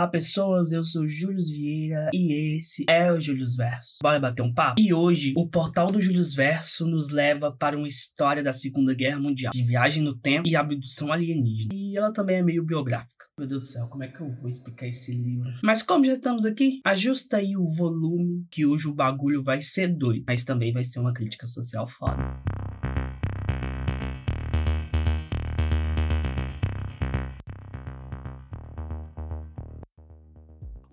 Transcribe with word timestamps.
Olá 0.00 0.08
pessoas, 0.08 0.72
eu 0.72 0.82
sou 0.82 1.06
Júlio 1.06 1.44
Vieira 1.46 2.08
e 2.14 2.56
esse 2.56 2.86
é 2.88 3.12
o 3.12 3.20
Júlio 3.20 3.44
Verso. 3.54 3.98
Bora 4.02 4.18
bater 4.18 4.40
um 4.40 4.50
papo? 4.50 4.80
E 4.80 4.94
hoje 4.94 5.34
o 5.36 5.46
portal 5.46 5.92
do 5.92 6.00
Júlio 6.00 6.24
Verso 6.24 6.88
nos 6.88 7.10
leva 7.10 7.52
para 7.52 7.76
uma 7.76 7.86
história 7.86 8.42
da 8.42 8.54
Segunda 8.54 8.94
Guerra 8.94 9.20
Mundial, 9.20 9.52
de 9.52 9.62
viagem 9.62 10.02
no 10.02 10.16
tempo 10.16 10.48
e 10.48 10.56
abdução 10.56 11.12
alienígena. 11.12 11.74
E 11.74 11.98
ela 11.98 12.14
também 12.14 12.36
é 12.36 12.42
meio 12.42 12.64
biográfica. 12.64 13.26
Meu 13.38 13.46
Deus 13.46 13.66
do 13.66 13.72
céu, 13.72 13.88
como 13.88 14.02
é 14.02 14.08
que 14.08 14.22
eu 14.22 14.34
vou 14.36 14.48
explicar 14.48 14.86
esse 14.86 15.12
livro? 15.12 15.52
Mas 15.62 15.82
como 15.82 16.06
já 16.06 16.14
estamos 16.14 16.46
aqui, 16.46 16.80
ajusta 16.82 17.36
aí 17.36 17.54
o 17.54 17.68
volume 17.68 18.46
que 18.50 18.64
hoje 18.64 18.88
o 18.88 18.94
bagulho 18.94 19.42
vai 19.42 19.60
ser 19.60 19.88
doido, 19.88 20.24
mas 20.26 20.44
também 20.44 20.72
vai 20.72 20.82
ser 20.82 21.00
uma 21.00 21.12
crítica 21.12 21.46
social 21.46 21.86
foda. 21.86 22.16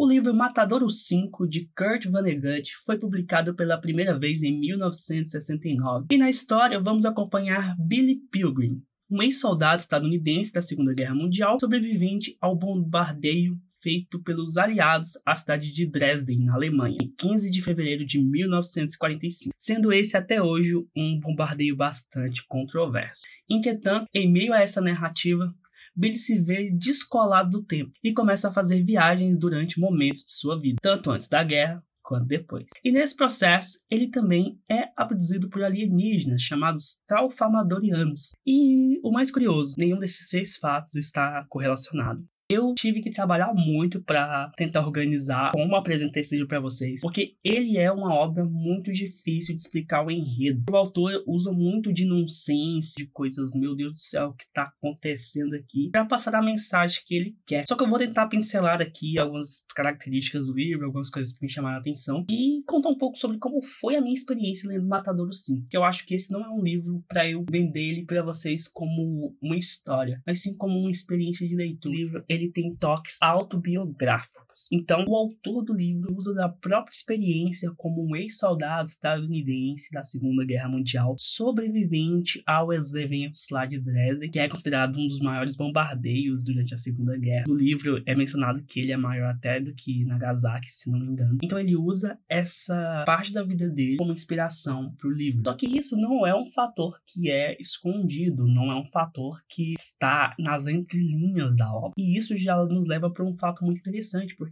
O 0.07 0.09
livro 0.09 0.33
Matadouro 0.33 0.89
5, 0.89 1.45
de 1.49 1.69
Kurt 1.75 2.05
Vonnegut, 2.05 2.71
foi 2.85 2.97
publicado 2.97 3.53
pela 3.53 3.77
primeira 3.77 4.17
vez 4.17 4.41
em 4.41 4.57
1969. 4.57 6.05
E 6.09 6.17
na 6.17 6.29
história 6.29 6.79
vamos 6.79 7.03
acompanhar 7.03 7.75
Billy 7.77 8.15
Pilgrim, 8.31 8.81
um 9.11 9.21
ex-soldado 9.21 9.81
estadunidense 9.81 10.53
da 10.53 10.61
Segunda 10.61 10.93
Guerra 10.93 11.13
Mundial, 11.13 11.57
sobrevivente 11.59 12.37
ao 12.39 12.55
bombardeio 12.55 13.59
feito 13.83 14.23
pelos 14.23 14.57
aliados 14.57 15.19
à 15.25 15.35
cidade 15.35 15.73
de 15.73 15.85
Dresden, 15.85 16.45
na 16.45 16.55
Alemanha, 16.55 16.97
em 17.03 17.13
15 17.17 17.51
de 17.51 17.61
fevereiro 17.61 18.05
de 18.05 18.21
1945, 18.21 19.53
sendo 19.57 19.91
esse 19.91 20.15
até 20.15 20.41
hoje 20.41 20.73
um 20.95 21.19
bombardeio 21.19 21.75
bastante 21.75 22.45
controverso. 22.47 23.23
Entretanto, 23.49 24.07
em 24.13 24.31
meio 24.31 24.53
a 24.53 24.61
essa 24.61 24.79
narrativa, 24.79 25.53
Billy 25.97 26.19
se 26.19 26.39
vê 26.39 26.69
descolado 26.71 27.49
do 27.49 27.63
tempo 27.63 27.91
e 28.03 28.13
começa 28.13 28.49
a 28.49 28.53
fazer 28.53 28.83
viagens 28.83 29.37
durante 29.37 29.79
momentos 29.79 30.23
de 30.23 30.31
sua 30.31 30.59
vida, 30.59 30.77
tanto 30.81 31.09
antes 31.09 31.27
da 31.27 31.43
guerra 31.43 31.83
quanto 32.03 32.25
depois. 32.25 32.67
E 32.83 32.91
nesse 32.91 33.15
processo, 33.15 33.79
ele 33.91 34.07
também 34.07 34.57
é 34.69 34.89
abduzido 34.95 35.49
por 35.49 35.63
alienígenas 35.63 36.41
chamados 36.41 37.03
Traufamadorianos. 37.05 38.31
E 38.45 38.99
o 39.03 39.11
mais 39.11 39.29
curioso, 39.29 39.75
nenhum 39.77 39.99
desses 39.99 40.29
três 40.29 40.55
fatos 40.55 40.95
está 40.95 41.45
correlacionado. 41.49 42.23
Eu 42.49 42.73
tive 42.75 43.01
que 43.01 43.11
trabalhar 43.11 43.53
muito 43.53 44.01
para 44.01 44.49
tentar 44.55 44.79
organizar 44.85 45.51
como 45.51 45.75
apresentar 45.75 46.21
esse 46.21 46.33
livro 46.33 46.47
para 46.47 46.61
vocês, 46.61 47.01
porque 47.01 47.35
ele 47.43 47.77
é 47.77 47.91
uma 47.91 48.13
obra 48.13 48.45
muito 48.45 48.89
difícil 48.93 49.53
de 49.53 49.59
explicar 49.59 50.05
o 50.05 50.09
enredo. 50.09 50.63
O 50.71 50.77
autor 50.77 51.25
usa 51.27 51.51
muito 51.51 51.91
de 51.91 52.05
nonsense, 52.05 52.95
de 52.97 53.05
coisas, 53.07 53.51
meu 53.53 53.75
Deus 53.75 53.91
do 53.91 53.99
céu, 53.99 54.29
o 54.29 54.33
que 54.33 54.45
está 54.45 54.63
acontecendo 54.63 55.55
aqui, 55.55 55.89
para 55.91 56.05
passar 56.05 56.35
a 56.35 56.41
mensagem 56.41 57.01
que 57.05 57.15
ele 57.15 57.35
quer. 57.45 57.67
Só 57.67 57.75
que 57.75 57.83
eu 57.83 57.89
vou 57.89 57.99
tentar 57.99 58.27
pincelar 58.27 58.81
aqui 58.81 59.19
algumas 59.19 59.65
características 59.75 60.47
do 60.47 60.53
livro, 60.53 60.85
algumas 60.85 61.09
coisas 61.09 61.33
que 61.33 61.43
me 61.43 61.51
chamaram 61.51 61.75
a 61.75 61.81
atenção 61.81 62.25
e 62.29 62.63
contar 62.65 62.87
um 62.87 62.97
pouco 62.97 63.17
sobre 63.17 63.39
como 63.39 63.61
foi 63.61 63.97
a 63.97 64.01
minha 64.01 64.13
experiência 64.13 64.69
lendo 64.69 64.87
Matador 64.87 65.33
5. 65.33 65.67
Que 65.69 65.75
eu 65.75 65.83
acho 65.83 66.05
que 66.05 66.15
esse 66.15 66.31
não 66.31 66.45
é 66.45 66.49
um 66.49 66.63
livro 66.63 67.03
para 67.09 67.29
eu 67.29 67.43
vender 67.51 67.81
ele 67.81 68.05
para 68.05 68.23
vocês 68.23 68.69
como 68.69 69.35
uma 69.41 69.57
história, 69.57 70.21
mas 70.25 70.41
sim 70.41 70.55
como 70.55 70.79
uma 70.79 70.91
experiência 70.91 71.45
de 71.45 71.53
leitura 71.53 72.23
ele 72.37 72.51
tem 72.51 72.75
toques 72.75 73.17
autobiográficos. 73.21 74.46
Então, 74.71 75.05
o 75.07 75.15
autor 75.15 75.63
do 75.63 75.73
livro 75.73 76.15
usa 76.15 76.33
da 76.33 76.49
própria 76.49 76.93
experiência 76.93 77.71
como 77.77 78.03
um 78.03 78.15
ex-soldado 78.15 78.89
estadunidense 78.89 79.91
da 79.91 80.03
Segunda 80.03 80.45
Guerra 80.45 80.69
Mundial, 80.69 81.15
sobrevivente 81.17 82.41
aos 82.45 82.93
eventos 82.93 83.45
lá 83.51 83.65
de 83.65 83.79
Dresden, 83.79 84.29
que 84.29 84.39
é 84.39 84.49
considerado 84.49 84.97
um 84.97 85.07
dos 85.07 85.19
maiores 85.19 85.55
bombardeios 85.55 86.43
durante 86.43 86.73
a 86.73 86.77
Segunda 86.77 87.17
Guerra. 87.17 87.45
No 87.47 87.55
livro 87.55 88.01
é 88.05 88.15
mencionado 88.15 88.63
que 88.63 88.79
ele 88.79 88.91
é 88.91 88.97
maior 88.97 89.29
até 89.29 89.59
do 89.59 89.73
que 89.73 90.03
Nagasaki, 90.05 90.69
se 90.69 90.89
não 90.89 90.99
me 90.99 91.07
engano. 91.07 91.37
Então, 91.43 91.59
ele 91.59 91.75
usa 91.75 92.17
essa 92.27 93.03
parte 93.05 93.33
da 93.33 93.43
vida 93.43 93.69
dele 93.69 93.97
como 93.97 94.11
inspiração 94.11 94.93
para 94.97 95.07
o 95.07 95.11
livro. 95.11 95.41
Só 95.45 95.53
que 95.53 95.67
isso 95.67 95.95
não 95.95 96.25
é 96.25 96.35
um 96.35 96.49
fator 96.49 96.99
que 97.05 97.29
é 97.29 97.55
escondido, 97.59 98.47
não 98.47 98.71
é 98.71 98.75
um 98.75 98.85
fator 98.85 99.41
que 99.47 99.73
está 99.73 100.35
nas 100.39 100.67
entrelinhas 100.67 101.55
da 101.55 101.71
obra. 101.71 101.93
E 101.97 102.17
isso 102.17 102.37
já 102.37 102.55
nos 102.65 102.87
leva 102.87 103.09
para 103.09 103.25
um 103.25 103.37
fato 103.37 103.63
muito 103.63 103.79
interessante, 103.79 104.35
porque 104.35 104.46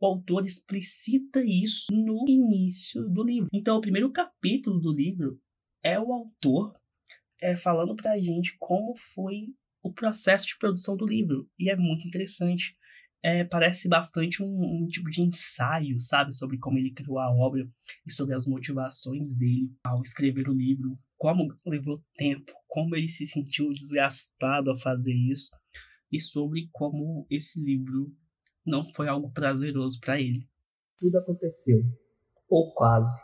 o 0.00 0.06
autor 0.06 0.44
explicita 0.44 1.42
isso 1.44 1.86
no 1.92 2.24
início 2.28 3.08
do 3.08 3.22
livro. 3.22 3.48
Então, 3.52 3.76
o 3.76 3.80
primeiro 3.80 4.10
capítulo 4.10 4.80
do 4.80 4.92
livro 4.92 5.40
é 5.82 5.98
o 5.98 6.12
autor 6.12 6.74
é, 7.40 7.56
falando 7.56 7.94
para 7.94 8.12
a 8.12 8.20
gente 8.20 8.56
como 8.58 8.96
foi 8.96 9.54
o 9.82 9.92
processo 9.92 10.46
de 10.46 10.58
produção 10.58 10.96
do 10.96 11.06
livro. 11.06 11.48
E 11.58 11.70
é 11.70 11.76
muito 11.76 12.06
interessante. 12.06 12.76
É, 13.24 13.44
parece 13.44 13.88
bastante 13.88 14.42
um, 14.42 14.82
um, 14.82 14.86
tipo 14.88 15.08
de 15.08 15.22
ensaio, 15.22 15.98
sabe? 16.00 16.34
Sobre 16.34 16.58
como 16.58 16.78
ele 16.78 16.90
criou 16.90 17.20
a 17.20 17.32
obra 17.32 17.68
e 18.04 18.12
sobre 18.12 18.34
as 18.34 18.46
motivações 18.46 19.36
dele 19.36 19.70
ao 19.84 20.02
escrever 20.02 20.48
o 20.48 20.54
livro, 20.54 20.98
como 21.16 21.54
levou 21.64 22.02
tempo, 22.16 22.52
como 22.66 22.96
ele 22.96 23.06
se 23.06 23.24
sentiu 23.24 23.70
desgastado 23.70 24.70
ao 24.70 24.78
fazer 24.78 25.14
isso 25.14 25.50
e 26.10 26.18
sobre 26.18 26.68
como 26.72 27.24
esse 27.30 27.62
livro 27.62 28.12
não 28.64 28.86
foi 28.94 29.08
algo 29.08 29.30
prazeroso 29.30 30.00
para 30.00 30.20
ele. 30.20 30.46
Tudo 30.98 31.18
aconteceu, 31.18 31.82
ou 32.48 32.72
quase. 32.74 33.20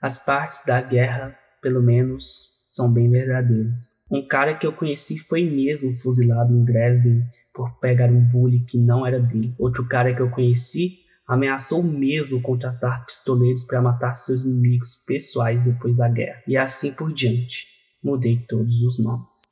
As 0.00 0.18
partes 0.18 0.64
da 0.64 0.80
guerra, 0.80 1.38
pelo 1.60 1.82
menos, 1.82 2.64
são 2.66 2.92
bem 2.92 3.10
verdadeiras. 3.10 4.02
Um 4.10 4.26
cara 4.26 4.56
que 4.56 4.66
eu 4.66 4.72
conheci 4.72 5.18
foi 5.18 5.44
mesmo 5.48 5.94
fuzilado 5.96 6.52
em 6.54 6.64
Dresden 6.64 7.22
por 7.52 7.78
pegar 7.78 8.10
um 8.10 8.28
bully 8.30 8.64
que 8.64 8.78
não 8.78 9.06
era 9.06 9.20
dele. 9.20 9.54
Outro 9.58 9.86
cara 9.86 10.14
que 10.14 10.22
eu 10.22 10.30
conheci 10.30 11.00
ameaçou 11.26 11.82
mesmo 11.82 12.40
contratar 12.40 13.04
pistoleiros 13.04 13.64
para 13.64 13.82
matar 13.82 14.14
seus 14.14 14.42
inimigos 14.42 15.04
pessoais 15.06 15.62
depois 15.62 15.96
da 15.96 16.08
guerra. 16.08 16.42
E 16.46 16.56
assim 16.56 16.92
por 16.92 17.12
diante. 17.12 17.66
Mudei 18.02 18.44
todos 18.48 18.82
os 18.82 18.98
nomes 18.98 19.51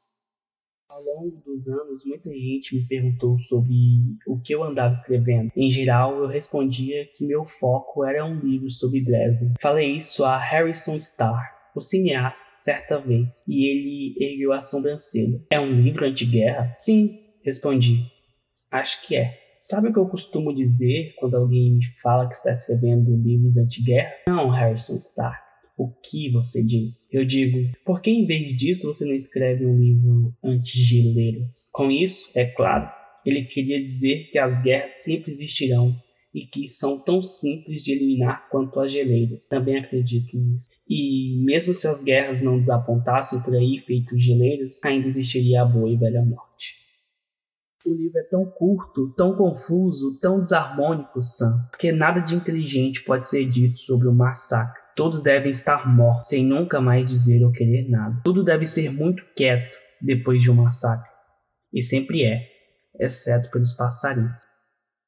ao 1.01 1.15
longo 1.15 1.43
dos 1.45 1.67
anos, 1.67 2.05
muita 2.05 2.31
gente 2.31 2.77
me 2.77 2.87
perguntou 2.87 3.39
sobre 3.39 3.75
o 4.27 4.41
que 4.41 4.55
eu 4.55 4.63
andava 4.63 4.91
escrevendo. 4.91 5.51
Em 5.57 5.71
geral, 5.71 6.17
eu 6.19 6.27
respondia 6.27 7.07
que 7.17 7.27
meu 7.27 7.45
foco 7.45 8.05
era 8.05 8.25
um 8.25 8.39
livro 8.39 8.71
sobre 8.71 9.03
Dresden. 9.03 9.55
Falei 9.61 9.97
isso 9.97 10.25
a 10.25 10.37
Harrison 10.37 10.97
Starr, 10.97 11.43
o 11.75 11.81
cineasta, 11.81 12.51
certa 12.61 12.99
vez, 12.99 13.47
e 13.49 13.67
ele 13.67 14.15
ergueu 14.19 14.53
a 14.53 14.61
sobrancelha. 14.61 15.39
É 15.53 15.59
um 15.59 15.81
livro 15.81 16.05
anti-guerra? 16.05 16.73
Sim, 16.75 17.19
respondi. 17.45 18.05
Acho 18.71 19.07
que 19.07 19.17
é. 19.17 19.39
Sabe 19.59 19.89
o 19.89 19.93
que 19.93 19.99
eu 19.99 20.09
costumo 20.09 20.55
dizer 20.55 21.15
quando 21.19 21.37
alguém 21.37 21.75
me 21.75 21.85
fala 22.03 22.27
que 22.27 22.35
está 22.35 22.51
escrevendo 22.51 23.15
livros 23.15 23.59
anti-guerra? 23.59 24.13
Não, 24.29 24.49
Harrison 24.49 24.97
Starr 24.97 25.50
o 25.81 25.89
que 25.89 26.31
você 26.31 26.63
diz. 26.63 27.13
Eu 27.13 27.25
digo, 27.25 27.73
por 27.87 28.03
que 28.03 28.11
em 28.11 28.27
vez 28.27 28.55
disso 28.55 28.87
você 28.87 29.07
não 29.07 29.15
escreve 29.15 29.65
um 29.65 29.81
livro 29.81 30.35
anti-geleiras? 30.45 31.71
Com 31.73 31.91
isso, 31.91 32.31
é 32.39 32.45
claro, 32.45 32.87
ele 33.25 33.45
queria 33.45 33.83
dizer 33.83 34.31
que 34.31 34.39
as 34.39 34.61
guerras 34.61 34.93
sempre 34.93 35.31
existirão 35.31 35.97
e 36.35 36.47
que 36.47 36.69
são 36.69 37.03
tão 37.03 37.23
simples 37.23 37.83
de 37.83 37.93
eliminar 37.93 38.47
quanto 38.51 38.79
as 38.79 38.93
geleiras. 38.93 39.49
Também 39.49 39.79
acredito 39.79 40.37
nisso. 40.37 40.69
E 40.87 41.43
mesmo 41.45 41.75
se 41.75 41.89
as 41.89 42.03
guerras 42.03 42.43
não 42.43 42.61
desapontassem 42.61 43.41
por 43.41 43.57
aí 43.57 43.79
feitos 43.79 44.23
geleiras, 44.23 44.85
ainda 44.85 45.09
existiria 45.09 45.63
a 45.63 45.65
boa 45.65 45.89
e 45.89 45.97
velha 45.97 46.23
morte. 46.23 46.75
O 47.87 47.95
livro 47.95 48.19
é 48.19 48.25
tão 48.25 48.45
curto, 48.45 49.15
tão 49.17 49.35
confuso, 49.35 50.21
tão 50.21 50.39
desarmônico, 50.41 51.23
Sam, 51.23 51.51
porque 51.71 51.91
nada 51.91 52.21
de 52.21 52.35
inteligente 52.35 53.03
pode 53.03 53.27
ser 53.27 53.49
dito 53.49 53.79
sobre 53.79 54.07
o 54.07 54.13
massacre 54.13 54.80
Todos 55.01 55.23
devem 55.23 55.51
estar 55.51 55.89
mortos, 55.89 56.29
sem 56.29 56.45
nunca 56.45 56.79
mais 56.79 57.11
dizer 57.11 57.43
ou 57.43 57.51
querer 57.51 57.89
nada. 57.89 58.21
Tudo 58.23 58.45
deve 58.45 58.67
ser 58.67 58.93
muito 58.93 59.25
quieto 59.35 59.75
depois 59.99 60.43
de 60.43 60.51
um 60.51 60.55
massacre. 60.55 61.09
E 61.73 61.81
sempre 61.81 62.23
é, 62.23 62.43
exceto 63.01 63.51
pelos 63.51 63.73
passarinhos. 63.73 64.31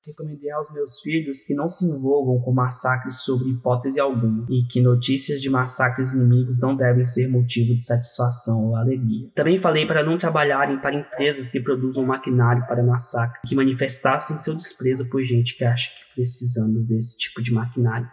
Recomendei 0.07 0.51
aos 0.51 0.73
meus 0.73 1.03
filhos 1.03 1.43
que 1.43 1.53
não 1.53 1.69
se 1.69 1.85
envolvam 1.85 2.41
com 2.41 2.55
massacres 2.55 3.17
sobre 3.17 3.51
hipótese 3.51 4.01
alguma 4.01 4.47
e 4.49 4.65
que 4.67 4.81
notícias 4.81 5.43
de 5.43 5.51
massacres 5.51 6.15
inimigos 6.15 6.59
não 6.59 6.75
devem 6.75 7.05
ser 7.05 7.29
motivo 7.29 7.77
de 7.77 7.85
satisfação 7.85 8.69
ou 8.69 8.77
alegria. 8.77 9.31
Também 9.35 9.59
falei 9.59 9.85
para 9.85 10.03
não 10.03 10.17
trabalharem 10.17 10.81
para 10.81 10.97
empresas 10.97 11.51
que 11.51 11.61
produzam 11.61 12.07
maquinário 12.07 12.67
para 12.67 12.83
massacre, 12.83 13.43
que 13.47 13.55
manifestassem 13.55 14.39
seu 14.39 14.55
desprezo 14.55 15.07
por 15.11 15.23
gente 15.23 15.55
que 15.55 15.67
acha 15.67 15.91
que 15.91 16.15
precisamos 16.15 16.87
desse 16.87 17.19
tipo 17.19 17.43
de 17.43 17.53
maquinário. 17.53 18.09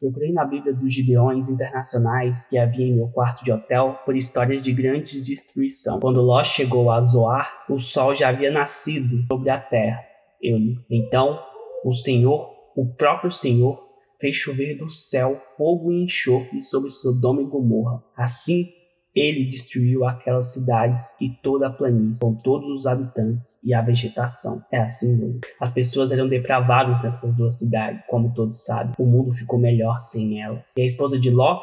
Procurei 0.00 0.32
na 0.32 0.46
Bíblia 0.46 0.72
dos 0.72 0.94
Gideões 0.94 1.50
internacionais 1.50 2.48
que 2.48 2.56
havia 2.56 2.86
em 2.86 2.94
meu 2.94 3.08
quarto 3.08 3.44
de 3.44 3.52
hotel 3.52 3.98
por 4.06 4.16
histórias 4.16 4.62
de 4.62 4.72
grande 4.72 5.22
destruição. 5.22 6.00
Quando 6.00 6.22
Ló 6.22 6.42
chegou 6.42 6.90
a 6.90 7.02
Zoar, 7.02 7.66
o 7.68 7.78
sol 7.78 8.14
já 8.14 8.30
havia 8.30 8.50
nascido 8.50 9.26
sobre 9.30 9.50
a 9.50 9.60
terra. 9.60 10.00
Eu. 10.40 10.56
Então, 10.90 11.38
o 11.84 11.92
Senhor, 11.92 12.50
o 12.74 12.86
próprio 12.86 13.30
Senhor, 13.30 13.78
fez 14.18 14.36
chover 14.36 14.78
do 14.78 14.88
céu 14.88 15.38
fogo 15.58 15.92
e 15.92 16.04
enxofre 16.04 16.62
sobre 16.62 16.90
Sodoma 16.90 17.42
e 17.42 17.46
Gomorra. 17.46 18.02
Assim, 18.16 18.68
Ele 19.14 19.44
destruiu 19.44 20.04
aquelas 20.04 20.52
cidades 20.52 21.20
e 21.20 21.30
toda 21.42 21.66
a 21.66 21.70
planície, 21.70 22.20
com 22.20 22.34
todos 22.36 22.68
os 22.70 22.86
habitantes 22.86 23.58
e 23.64 23.74
a 23.74 23.82
vegetação. 23.82 24.60
É 24.72 24.78
assim 24.78 25.16
mesmo. 25.16 25.40
As 25.60 25.72
pessoas 25.72 26.12
eram 26.12 26.28
depravadas 26.28 27.02
nessas 27.02 27.36
duas 27.36 27.58
cidades, 27.58 28.04
como 28.08 28.32
todos 28.34 28.64
sabem. 28.64 28.94
O 28.98 29.06
mundo 29.06 29.32
ficou 29.32 29.58
melhor 29.58 29.98
sem 29.98 30.40
elas. 30.40 30.74
E 30.76 30.82
a 30.82 30.86
esposa 30.86 31.18
de 31.18 31.30
Ló, 31.30 31.60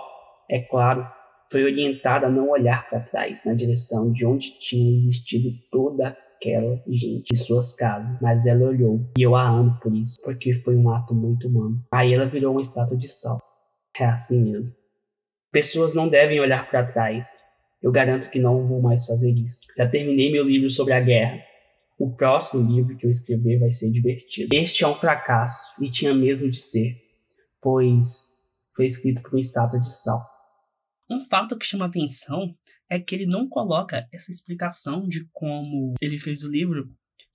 é 0.50 0.60
claro, 0.60 1.08
foi 1.52 1.64
orientada 1.64 2.28
a 2.28 2.30
não 2.30 2.50
olhar 2.50 2.90
para 2.90 3.00
trás, 3.00 3.46
na 3.46 3.54
direção 3.54 4.12
de 4.12 4.26
onde 4.26 4.60
tinha 4.60 4.98
existido 4.98 5.50
toda 5.72 6.18
aquela 6.38 6.82
gente 6.88 7.34
de 7.34 7.38
suas 7.38 7.74
casas. 7.74 8.18
Mas 8.22 8.46
ela 8.46 8.66
olhou, 8.66 9.00
e 9.18 9.22
eu 9.22 9.36
a 9.36 9.48
amo 9.48 9.80
por 9.82 9.96
isso, 9.96 10.20
porque 10.24 10.54
foi 10.54 10.76
um 10.76 10.90
ato 10.90 11.16
muito 11.16 11.48
humano. 11.48 11.82
Aí 11.94 12.14
ela 12.14 12.28
virou 12.28 12.52
uma 12.52 12.62
estátua 12.62 12.98
de 12.98 13.08
sal. 13.08 13.40
É 14.00 14.06
assim 14.06 14.52
mesmo. 14.52 14.77
Pessoas 15.52 15.94
não 15.94 16.10
devem 16.10 16.40
olhar 16.40 16.70
para 16.70 16.86
trás. 16.86 17.42
Eu 17.82 17.92
garanto 17.92 18.30
que 18.30 18.40
não 18.40 18.68
vou 18.68 18.82
mais 18.82 19.06
fazer 19.06 19.32
isso. 19.32 19.62
Já 19.78 19.88
terminei 19.88 20.32
meu 20.32 20.44
livro 20.44 20.70
sobre 20.70 20.94
a 20.94 21.00
guerra. 21.00 21.42
O 21.98 22.16
próximo 22.16 22.70
livro 22.70 22.96
que 22.98 23.06
eu 23.06 23.10
escrever 23.10 23.60
vai 23.60 23.72
ser 23.72 23.92
divertido. 23.92 24.54
Este 24.54 24.84
é 24.84 24.88
um 24.88 24.94
fracasso, 24.94 25.84
e 25.84 25.90
tinha 25.90 26.14
mesmo 26.14 26.50
de 26.50 26.58
ser, 26.58 26.94
pois 27.60 28.38
foi 28.76 28.86
escrito 28.86 29.22
por 29.22 29.34
uma 29.34 29.40
estátua 29.40 29.80
de 29.80 29.92
sal. 29.92 30.22
Um 31.10 31.26
fato 31.26 31.58
que 31.58 31.66
chama 31.66 31.86
atenção 31.86 32.54
é 32.90 33.00
que 33.00 33.16
ele 33.16 33.26
não 33.26 33.50
coloca 33.50 34.08
essa 34.12 34.32
explicação 34.32 35.08
de 35.08 35.28
como 35.34 35.96
ele 36.00 36.20
fez 36.20 36.44
o 36.44 36.52
livro 36.52 36.90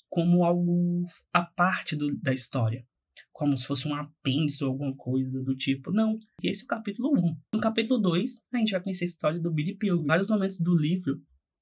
como 0.09 0.45
algo 0.45 1.07
à 1.33 1.43
parte 1.43 1.97
do, 1.97 2.15
da 2.21 2.35
história 2.35 2.85
como 3.33 3.57
se 3.57 3.67
fosse 3.67 3.89
um 3.89 3.95
apêndice 3.95 4.63
ou 4.63 4.71
alguma 4.71 4.95
coisa 4.95 5.43
do 5.43 5.57
tipo. 5.57 5.91
Não, 5.91 6.19
esse 6.43 6.63
é 6.63 6.65
o 6.65 6.69
capítulo 6.69 7.19
1. 7.19 7.37
No 7.55 7.61
capítulo 7.61 7.99
2, 8.01 8.43
a 8.53 8.59
gente 8.59 8.73
vai 8.73 8.83
conhecer 8.83 9.05
a 9.05 9.07
história 9.07 9.41
do 9.41 9.51
Billy 9.51 9.75
Pilgrim. 9.75 10.05
Em 10.05 10.07
vários 10.07 10.31
momentos 10.31 10.61
do 10.61 10.77
livro, 10.77 11.21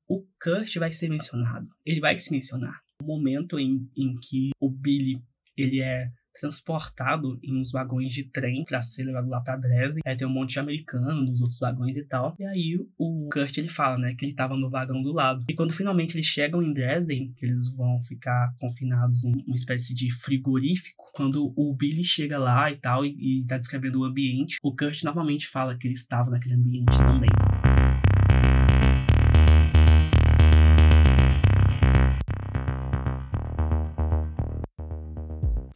o 0.08 0.26
Kurt 0.42 0.76
vai 0.76 0.92
ser 0.92 1.08
mencionado. 1.08 1.68
Ele 1.86 2.00
vai 2.00 2.18
se 2.18 2.32
mencionar. 2.32 2.80
O 3.02 3.06
momento 3.06 3.58
em, 3.58 3.88
em 3.96 4.16
que 4.18 4.50
o 4.60 4.68
Billy 4.68 5.22
ele 5.56 5.80
é 5.80 6.10
transportado 6.38 7.38
em 7.42 7.60
uns 7.60 7.72
vagões 7.72 8.12
de 8.12 8.24
trem 8.24 8.64
para 8.64 8.82
ser 8.82 9.04
levado 9.04 9.28
lá 9.28 9.40
para 9.40 9.56
Dresden. 9.56 10.02
Aí 10.06 10.16
tem 10.16 10.26
um 10.26 10.30
monte 10.30 10.52
de 10.52 10.60
americano 10.60 11.22
nos 11.22 11.40
outros 11.40 11.60
vagões 11.60 11.96
e 11.96 12.04
tal. 12.04 12.34
E 12.38 12.44
aí 12.44 12.78
o 12.98 13.28
Kurt 13.32 13.56
ele 13.58 13.68
fala, 13.68 13.98
né, 13.98 14.14
que 14.14 14.24
ele 14.24 14.34
tava 14.34 14.56
no 14.56 14.70
vagão 14.70 15.02
do 15.02 15.12
lado. 15.12 15.44
E 15.48 15.54
quando 15.54 15.72
finalmente 15.72 16.16
eles 16.16 16.26
chegam 16.26 16.62
em 16.62 16.72
Dresden, 16.72 17.32
que 17.36 17.46
eles 17.46 17.68
vão 17.74 18.00
ficar 18.02 18.54
confinados 18.58 19.24
em 19.24 19.32
uma 19.46 19.56
espécie 19.56 19.94
de 19.94 20.10
frigorífico, 20.12 21.04
quando 21.12 21.52
o 21.56 21.74
Billy 21.74 22.04
chega 22.04 22.38
lá 22.38 22.70
e 22.70 22.76
tal 22.76 23.04
e, 23.04 23.40
e 23.40 23.44
tá 23.46 23.58
descrevendo 23.58 24.00
o 24.00 24.04
ambiente, 24.04 24.58
o 24.62 24.74
Kurt 24.74 25.02
novamente 25.02 25.48
fala 25.48 25.76
que 25.76 25.86
ele 25.86 25.94
estava 25.94 26.30
naquele 26.30 26.54
ambiente 26.54 26.96
também. 26.96 27.59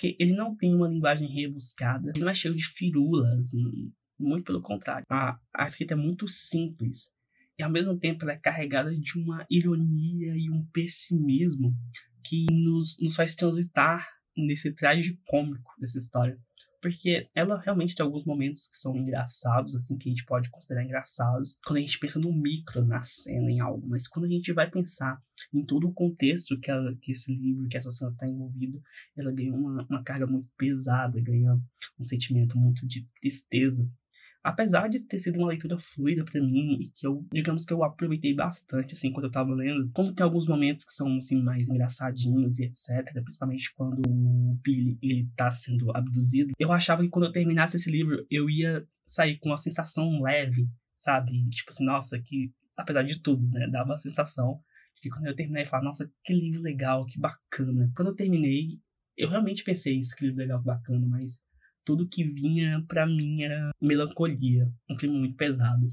Porque 0.05 0.17
ele 0.19 0.35
não 0.35 0.55
tem 0.55 0.75
uma 0.75 0.87
linguagem 0.87 1.27
rebuscada, 1.29 2.11
ele 2.11 2.21
não 2.21 2.31
é 2.31 2.35
cheio 2.35 2.55
de 2.55 2.67
firulas, 2.67 3.53
muito 4.19 4.45
pelo 4.45 4.61
contrário. 4.61 5.07
A, 5.09 5.39
a 5.55 5.65
escrita 5.65 5.95
é 5.95 5.97
muito 5.97 6.29
simples 6.29 7.11
e 7.59 7.63
ao 7.63 7.71
mesmo 7.71 7.99
tempo 7.99 8.23
ela 8.23 8.33
é 8.33 8.39
carregada 8.39 8.95
de 8.95 9.19
uma 9.19 9.47
ironia 9.51 10.37
e 10.37 10.51
um 10.51 10.63
pessimismo 10.67 11.75
que 12.23 12.45
nos, 12.53 12.99
nos 13.01 13.17
faz 13.17 13.35
transitar 13.35 14.07
nesse 14.37 14.75
traje 14.75 15.19
cômico 15.27 15.73
dessa 15.79 15.97
história 15.97 16.39
porque 16.85 17.31
ela 17.35 17.59
realmente 17.59 17.97
tem 17.97 18.05
alguns 18.05 18.27
momentos 18.27 18.69
que 18.69 18.77
são 18.77 18.95
engraçados, 18.95 19.75
assim, 19.75 19.97
que 19.97 20.07
a 20.07 20.13
gente 20.13 20.27
pode 20.27 20.51
considerar 20.51 20.85
engraçados, 20.85 21.57
quando 21.65 21.79
a 21.79 21.81
gente 21.81 21.99
pensa 21.99 22.19
no 22.19 22.31
micro, 22.31 22.85
na 22.85 23.03
cena, 23.03 23.51
em 23.51 23.59
algo, 23.59 23.89
mas 23.89 24.07
quando 24.07 24.27
a 24.27 24.29
gente 24.29 24.53
vai 24.53 24.71
pensar 24.71 25.19
em 25.55 25.65
todo 25.65 25.89
o 25.89 25.95
contexto 25.95 26.61
que, 26.61 26.71
ela, 26.71 26.95
que 27.01 27.13
esse 27.13 27.35
livro, 27.35 27.67
que 27.71 27.79
essa 27.79 27.91
cena 27.91 28.11
está 28.11 28.29
envolvido, 28.29 28.83
ela 29.17 29.33
ganha 29.33 29.55
uma, 29.55 29.87
uma 29.89 30.05
carga 30.05 30.27
muito 30.27 30.47
pesada, 30.59 31.19
ganha 31.23 31.59
um 31.99 32.05
sentimento 32.05 32.59
muito 32.59 32.87
de 32.87 33.09
tristeza, 33.19 33.91
apesar 34.45 34.89
de 34.89 35.03
ter 35.03 35.19
sido 35.19 35.39
uma 35.39 35.49
leitura 35.49 35.79
fluida 35.79 36.23
para 36.23 36.41
mim 36.41 36.77
e 36.79 36.91
que 36.91 37.07
eu, 37.07 37.27
digamos 37.33 37.65
que 37.65 37.73
eu 37.73 37.83
aproveitei 37.83 38.35
bastante 38.35 38.93
assim 38.93 39.11
quando 39.11 39.25
eu 39.25 39.31
tava 39.31 39.55
lendo, 39.55 39.91
como 39.95 40.13
tem 40.13 40.23
alguns 40.23 40.47
momentos 40.47 40.85
que 40.85 40.93
são 40.93 41.17
assim 41.17 41.43
mais 41.43 41.71
engraçadinhos 41.71 42.59
e 42.59 42.65
etc, 42.67 43.11
principalmente 43.25 43.75
quando 43.75 44.03
o 44.07 44.61
Billy 44.63 44.99
ele 45.03 45.29
tá 45.35 45.51
sendo 45.51 45.91
abduzido, 45.97 46.53
eu 46.59 46.71
achava 46.71 47.03
que 47.03 47.09
quando 47.09 47.25
eu 47.25 47.33
terminasse 47.33 47.77
esse 47.77 47.91
livro 47.91 48.27
eu 48.31 48.51
ia 48.51 48.87
sair 49.07 49.39
com 49.39 49.49
uma 49.49 49.57
sensação 49.57 50.23
leve, 50.23 50.69
sabe? 50.97 51.33
Tipo 51.49 51.71
assim, 51.71 51.85
nossa, 51.87 52.21
que 52.21 52.53
apesar 52.77 53.03
de 53.03 53.21
tudo, 53.21 53.49
né, 53.49 53.67
dava 53.71 53.95
a 53.95 53.99
sensação 53.99 54.61
que 55.01 55.11
quando 55.11 55.27
eu 55.27 55.37
terminei 55.37 55.65
eu 55.65 55.83
nossa, 55.83 56.11
que 56.25 56.33
livro 56.33 56.63
legal, 56.63 57.05
que 57.05 57.21
bacana. 57.21 57.91
Quando 57.95 58.09
eu 58.09 58.17
terminei, 58.17 58.79
eu 59.17 59.29
realmente 59.29 59.63
pensei 59.63 59.99
isso, 59.99 60.17
que 60.17 60.25
livro 60.25 60.41
legal, 60.41 60.61
que 60.61 60.67
bacana, 60.67 61.07
mas 61.07 61.43
tudo 61.85 62.09
que 62.09 62.25
vinha 62.25 62.85
para 62.89 63.07
mim 63.07 63.43
era 63.43 63.71
melancolia, 63.81 64.71
um 64.89 64.97
clima 64.97 65.19
muito 65.19 65.37
pesado. 65.37 65.87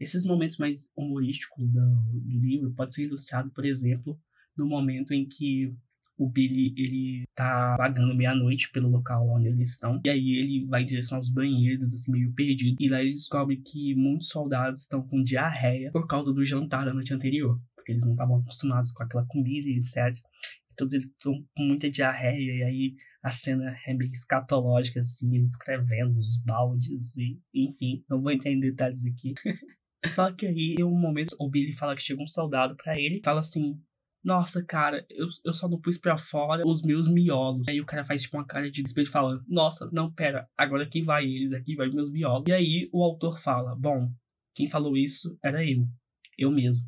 Esses 0.00 0.24
momentos 0.24 0.56
mais 0.56 0.88
humorísticos 0.96 1.70
do, 1.70 1.80
do 2.12 2.40
livro 2.40 2.72
pode 2.74 2.92
ser 2.92 3.04
ilustrado, 3.04 3.50
por 3.50 3.64
exemplo, 3.64 4.18
no 4.56 4.66
momento 4.66 5.12
em 5.12 5.26
que 5.28 5.74
o 6.18 6.28
Billy 6.28 6.74
ele 6.76 7.24
tá 7.34 7.76
vagando 7.76 8.14
meia-noite 8.14 8.70
pelo 8.70 8.88
local 8.88 9.28
onde 9.28 9.48
eles 9.48 9.70
estão. 9.70 10.00
E 10.04 10.08
aí 10.08 10.38
ele 10.38 10.66
vai 10.66 10.82
em 10.82 10.86
direção 10.86 11.18
aos 11.18 11.30
banheiros, 11.30 11.94
assim, 11.94 12.12
meio 12.12 12.32
perdido. 12.32 12.76
E 12.78 12.88
lá 12.88 13.00
ele 13.00 13.12
descobre 13.12 13.56
que 13.56 13.94
muitos 13.94 14.28
soldados 14.28 14.80
estão 14.80 15.06
com 15.06 15.22
diarreia 15.22 15.90
por 15.90 16.06
causa 16.06 16.32
do 16.32 16.44
jantar 16.44 16.84
da 16.84 16.94
noite 16.94 17.14
anterior. 17.14 17.60
Porque 17.74 17.92
eles 17.92 18.04
não 18.04 18.12
estavam 18.12 18.36
acostumados 18.36 18.92
com 18.92 19.02
aquela 19.02 19.26
comida 19.26 19.68
e 19.68 19.78
etc. 19.78 20.16
Todos 20.82 20.94
eles 20.94 21.06
estão 21.06 21.32
com 21.56 21.62
muita 21.62 21.88
diarreia. 21.88 22.56
E 22.56 22.62
aí 22.64 22.94
a 23.22 23.30
cena 23.30 23.76
é 23.86 23.94
meio 23.94 24.10
escatológica, 24.10 24.98
assim, 24.98 25.36
ele 25.36 25.44
escrevendo 25.44 26.18
os 26.18 26.42
baldes 26.44 27.16
e, 27.16 27.40
enfim, 27.54 28.04
não 28.10 28.20
vou 28.20 28.32
entrar 28.32 28.50
em 28.50 28.58
detalhes 28.58 29.06
aqui. 29.06 29.32
Só 30.16 30.32
que 30.32 30.44
aí, 30.44 30.74
em 30.76 30.82
um 30.82 30.98
momento, 30.98 31.36
o 31.38 31.48
Billy 31.48 31.72
fala 31.72 31.94
que 31.94 32.02
chega 32.02 32.20
um 32.20 32.26
soldado 32.26 32.74
para 32.74 32.98
ele, 32.98 33.20
fala 33.24 33.38
assim, 33.38 33.80
nossa, 34.24 34.64
cara, 34.64 35.06
eu, 35.08 35.28
eu 35.44 35.54
só 35.54 35.68
não 35.68 35.80
pus 35.80 35.98
pra 35.98 36.18
fora 36.18 36.66
os 36.66 36.82
meus 36.82 37.06
miolos. 37.06 37.68
Aí 37.68 37.80
o 37.80 37.86
cara 37.86 38.04
faz 38.04 38.22
tipo 38.22 38.36
uma 38.36 38.44
cara 38.44 38.68
de 38.68 38.82
despeito 38.82 39.12
falando, 39.12 39.44
nossa, 39.46 39.88
não, 39.92 40.12
pera, 40.12 40.48
agora 40.58 40.82
aqui 40.82 41.00
vai 41.02 41.24
eles, 41.24 41.52
aqui 41.52 41.76
vai 41.76 41.88
meus 41.88 42.10
miolos. 42.10 42.48
E 42.48 42.52
aí 42.52 42.90
o 42.92 43.04
autor 43.04 43.38
fala, 43.38 43.76
bom, 43.76 44.10
quem 44.52 44.68
falou 44.68 44.96
isso 44.96 45.38
era 45.44 45.64
eu, 45.64 45.86
eu 46.36 46.50
mesmo, 46.50 46.82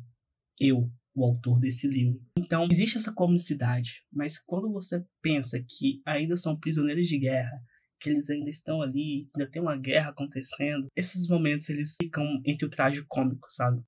eu, 0.59 0.91
o 1.15 1.23
autor 1.23 1.59
desse 1.59 1.87
livro. 1.87 2.21
Então, 2.37 2.67
existe 2.69 2.97
essa 2.97 3.13
comicidade, 3.13 4.03
mas 4.11 4.37
quando 4.37 4.69
você 4.69 5.03
pensa 5.21 5.63
que 5.65 6.01
ainda 6.05 6.35
são 6.35 6.59
prisioneiros 6.59 7.07
de 7.07 7.17
guerra, 7.17 7.57
que 7.99 8.09
eles 8.09 8.29
ainda 8.29 8.49
estão 8.49 8.81
ali, 8.81 9.29
ainda 9.33 9.49
tem 9.49 9.61
uma 9.61 9.77
guerra 9.77 10.09
acontecendo, 10.09 10.87
esses 10.93 11.27
momentos 11.29 11.69
eles 11.69 11.95
ficam 11.99 12.25
entre 12.45 12.67
o 12.67 12.69
trágico 12.69 13.07
cômico, 13.07 13.47
sabe? 13.49 13.81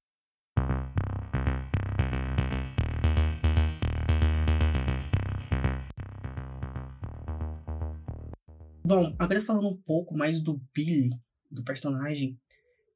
Bom, 8.86 9.14
agora 9.20 9.42
falando 9.42 9.68
um 9.68 9.82
pouco 9.82 10.16
mais 10.16 10.42
do 10.42 10.62
Billy, 10.74 11.10
do 11.52 11.62
personagem, 11.62 12.40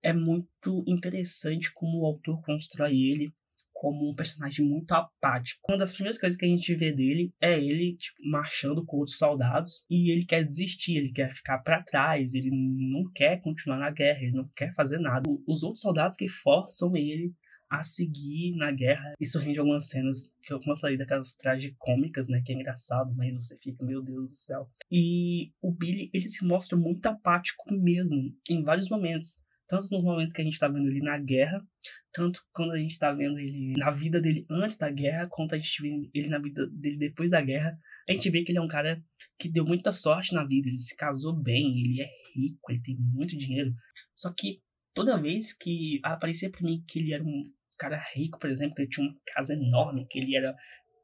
é 0.01 0.13
muito 0.13 0.85
interessante 0.87 1.73
como 1.73 1.99
o 1.99 2.05
autor 2.05 2.41
constrói 2.43 2.95
ele 2.95 3.33
como 3.81 4.11
um 4.11 4.13
personagem 4.13 4.63
muito 4.63 4.91
apático. 4.91 5.59
Uma 5.67 5.79
das 5.79 5.91
primeiras 5.91 6.19
coisas 6.19 6.37
que 6.37 6.45
a 6.45 6.47
gente 6.47 6.75
vê 6.75 6.91
dele 6.91 7.33
é 7.41 7.57
ele 7.59 7.95
tipo, 7.97 8.15
marchando 8.29 8.85
com 8.85 8.97
outros 8.97 9.17
soldados 9.17 9.83
e 9.89 10.11
ele 10.11 10.23
quer 10.23 10.45
desistir, 10.45 10.97
ele 10.97 11.11
quer 11.11 11.31
ficar 11.31 11.57
para 11.57 11.81
trás, 11.81 12.35
ele 12.35 12.51
não 12.51 13.11
quer 13.11 13.41
continuar 13.41 13.79
na 13.79 13.89
guerra, 13.89 14.21
ele 14.21 14.37
não 14.37 14.47
quer 14.55 14.71
fazer 14.75 14.99
nada. 14.99 15.27
Os 15.47 15.63
outros 15.63 15.81
soldados 15.81 16.15
que 16.15 16.27
forçam 16.27 16.95
ele 16.95 17.33
a 17.71 17.81
seguir 17.81 18.55
na 18.55 18.71
guerra. 18.71 19.15
Isso 19.19 19.39
rende 19.39 19.57
algumas 19.57 19.89
cenas, 19.89 20.31
que, 20.43 20.53
como 20.59 20.73
eu 20.73 20.77
falei, 20.77 20.95
daquelas 20.95 21.33
tragicômicas, 21.33 22.29
né? 22.29 22.39
Que 22.45 22.51
é 22.51 22.55
engraçado, 22.55 23.15
mas 23.15 23.33
você 23.33 23.57
fica, 23.63 23.83
meu 23.83 24.03
Deus 24.03 24.29
do 24.29 24.35
céu. 24.35 24.69
E 24.91 25.53
o 25.59 25.71
Billy, 25.71 26.11
ele 26.13 26.29
se 26.29 26.45
mostra 26.45 26.77
muito 26.77 27.07
apático 27.07 27.73
mesmo, 27.73 28.31
em 28.47 28.61
vários 28.61 28.89
momentos 28.89 29.39
tanto 29.71 29.87
nos 29.89 30.03
momentos 30.03 30.33
que 30.33 30.41
a 30.41 30.43
gente 30.43 30.53
está 30.53 30.67
vendo 30.67 30.89
ele 30.89 30.99
na 30.99 31.17
guerra, 31.17 31.65
tanto 32.11 32.41
quando 32.51 32.73
a 32.73 32.77
gente 32.77 32.91
está 32.91 33.09
vendo 33.13 33.39
ele 33.39 33.71
na 33.77 33.89
vida 33.89 34.19
dele 34.19 34.45
antes 34.49 34.77
da 34.77 34.91
guerra, 34.91 35.29
quanto 35.29 35.55
a 35.55 35.57
gente 35.57 35.81
vê 35.81 36.09
ele 36.13 36.27
na 36.27 36.39
vida 36.39 36.67
dele 36.67 36.97
depois 36.97 37.31
da 37.31 37.39
guerra. 37.39 37.79
A 38.09 38.11
gente 38.11 38.29
vê 38.29 38.43
que 38.43 38.51
ele 38.51 38.57
é 38.57 38.61
um 38.61 38.67
cara 38.67 39.01
que 39.39 39.47
deu 39.47 39.63
muita 39.63 39.93
sorte 39.93 40.35
na 40.35 40.43
vida, 40.43 40.67
ele 40.67 40.77
se 40.77 40.93
casou 40.97 41.33
bem, 41.33 41.79
ele 41.79 42.01
é 42.01 42.09
rico, 42.35 42.69
ele 42.69 42.81
tem 42.81 42.97
muito 42.97 43.37
dinheiro. 43.37 43.73
Só 44.13 44.33
que 44.33 44.59
toda 44.93 45.21
vez 45.21 45.53
que 45.53 46.01
aparecia 46.03 46.51
para 46.51 46.63
mim 46.63 46.83
que 46.85 46.99
ele 46.99 47.13
era 47.13 47.23
um 47.23 47.41
cara 47.79 47.97
rico, 48.13 48.39
por 48.39 48.49
exemplo, 48.49 48.75
que 48.75 48.81
ele 48.81 48.89
tinha 48.89 49.07
uma 49.07 49.17
casa 49.33 49.53
enorme, 49.53 50.05
que 50.09 50.19
ele 50.19 50.35
era 50.35 50.53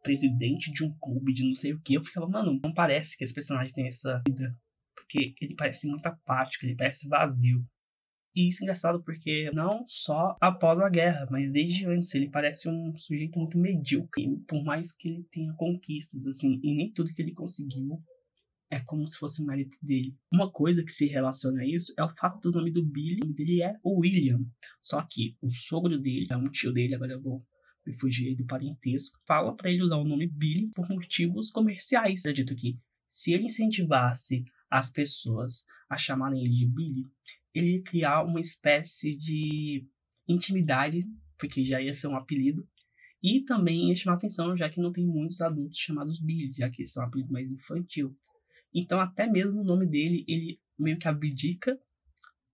presidente 0.04 0.74
de 0.74 0.84
um 0.84 0.94
clube 1.00 1.32
de 1.32 1.46
não 1.46 1.54
sei 1.54 1.72
o 1.72 1.82
que, 1.82 1.94
eu 1.94 2.04
ficava, 2.04 2.28
mano, 2.28 2.60
não 2.62 2.74
parece 2.74 3.18
que 3.18 3.24
esse 3.24 3.34
personagem 3.34 3.74
tem 3.74 3.88
essa 3.88 4.22
vida. 4.28 4.54
Porque 4.94 5.36
ele 5.40 5.56
parece 5.56 5.88
muito 5.88 6.06
apático, 6.06 6.66
ele 6.66 6.76
parece 6.76 7.08
vazio. 7.08 7.66
E 8.38 8.50
isso 8.50 8.62
é 8.62 8.66
engraçado 8.66 9.02
porque 9.02 9.50
não 9.52 9.84
só 9.88 10.38
após 10.40 10.80
a 10.80 10.88
guerra, 10.90 11.28
mas 11.32 11.52
desde 11.52 11.88
antes 11.88 12.14
ele 12.14 12.30
parece 12.30 12.70
um 12.70 12.96
sujeito 12.96 13.40
muito 13.40 13.58
medíocre. 13.58 14.28
Por 14.48 14.64
mais 14.64 14.92
que 14.92 15.10
ele 15.10 15.24
tenha 15.32 15.52
conquistas, 15.54 16.28
assim, 16.28 16.60
e 16.62 16.76
nem 16.76 16.94
tudo 16.94 17.12
que 17.12 17.20
ele 17.20 17.34
conseguiu 17.34 18.00
é 18.70 18.80
como 18.80 19.08
se 19.08 19.18
fosse 19.18 19.44
mérito 19.44 19.76
dele. 19.82 20.16
Uma 20.32 20.52
coisa 20.52 20.84
que 20.84 20.92
se 20.92 21.08
relaciona 21.08 21.62
a 21.62 21.66
isso 21.66 21.92
é 21.98 22.04
o 22.04 22.16
fato 22.16 22.40
do 22.40 22.52
nome 22.52 22.70
do 22.70 22.86
Billy, 22.86 23.16
o 23.24 23.26
nome 23.26 23.34
dele 23.34 23.64
é 23.64 23.74
William. 23.84 24.46
Só 24.84 25.02
que 25.02 25.36
o 25.42 25.50
sogro 25.50 25.98
dele, 25.98 26.28
é 26.30 26.38
um 26.38 26.48
tio 26.52 26.72
dele, 26.72 26.94
agora 26.94 27.14
eu 27.14 27.22
vou 27.24 27.44
me 27.88 27.98
fugir 27.98 28.36
do 28.36 28.46
parentesco, 28.46 29.20
fala 29.26 29.56
para 29.56 29.72
ele 29.72 29.82
usar 29.82 29.96
o 29.96 30.04
nome 30.04 30.28
Billy 30.28 30.70
por 30.76 30.88
motivos 30.88 31.50
comerciais. 31.50 32.20
Acredito 32.20 32.56
que 32.56 32.78
se 33.08 33.34
ele 33.34 33.46
incentivasse 33.46 34.44
as 34.70 34.92
pessoas 34.92 35.64
a 35.90 35.98
chamarem 35.98 36.44
ele 36.44 36.54
de 36.54 36.68
Billy, 36.68 37.04
ele 37.58 37.76
ia 37.78 37.84
criar 37.84 38.24
uma 38.24 38.40
espécie 38.40 39.16
de 39.16 39.86
intimidade, 40.28 41.06
porque 41.38 41.64
já 41.64 41.82
ia 41.82 41.94
ser 41.94 42.08
um 42.08 42.16
apelido, 42.16 42.68
e 43.22 43.42
também 43.42 43.90
ia 43.90 43.96
chamar 43.96 44.18
atenção, 44.18 44.56
já 44.56 44.70
que 44.70 44.80
não 44.80 44.92
tem 44.92 45.06
muitos 45.06 45.42
adultos 45.42 45.80
chamados 45.80 46.20
Billy, 46.20 46.52
já 46.54 46.70
que 46.70 46.84
esse 46.84 47.00
é 47.00 47.02
um 47.02 47.06
apelido 47.06 47.32
mais 47.32 47.50
infantil. 47.50 48.16
Então, 48.74 49.00
até 49.00 49.28
mesmo 49.28 49.62
o 49.62 49.64
nome 49.64 49.88
dele, 49.88 50.24
ele 50.28 50.60
meio 50.78 51.00
que 51.00 51.08
abdica 51.08 51.80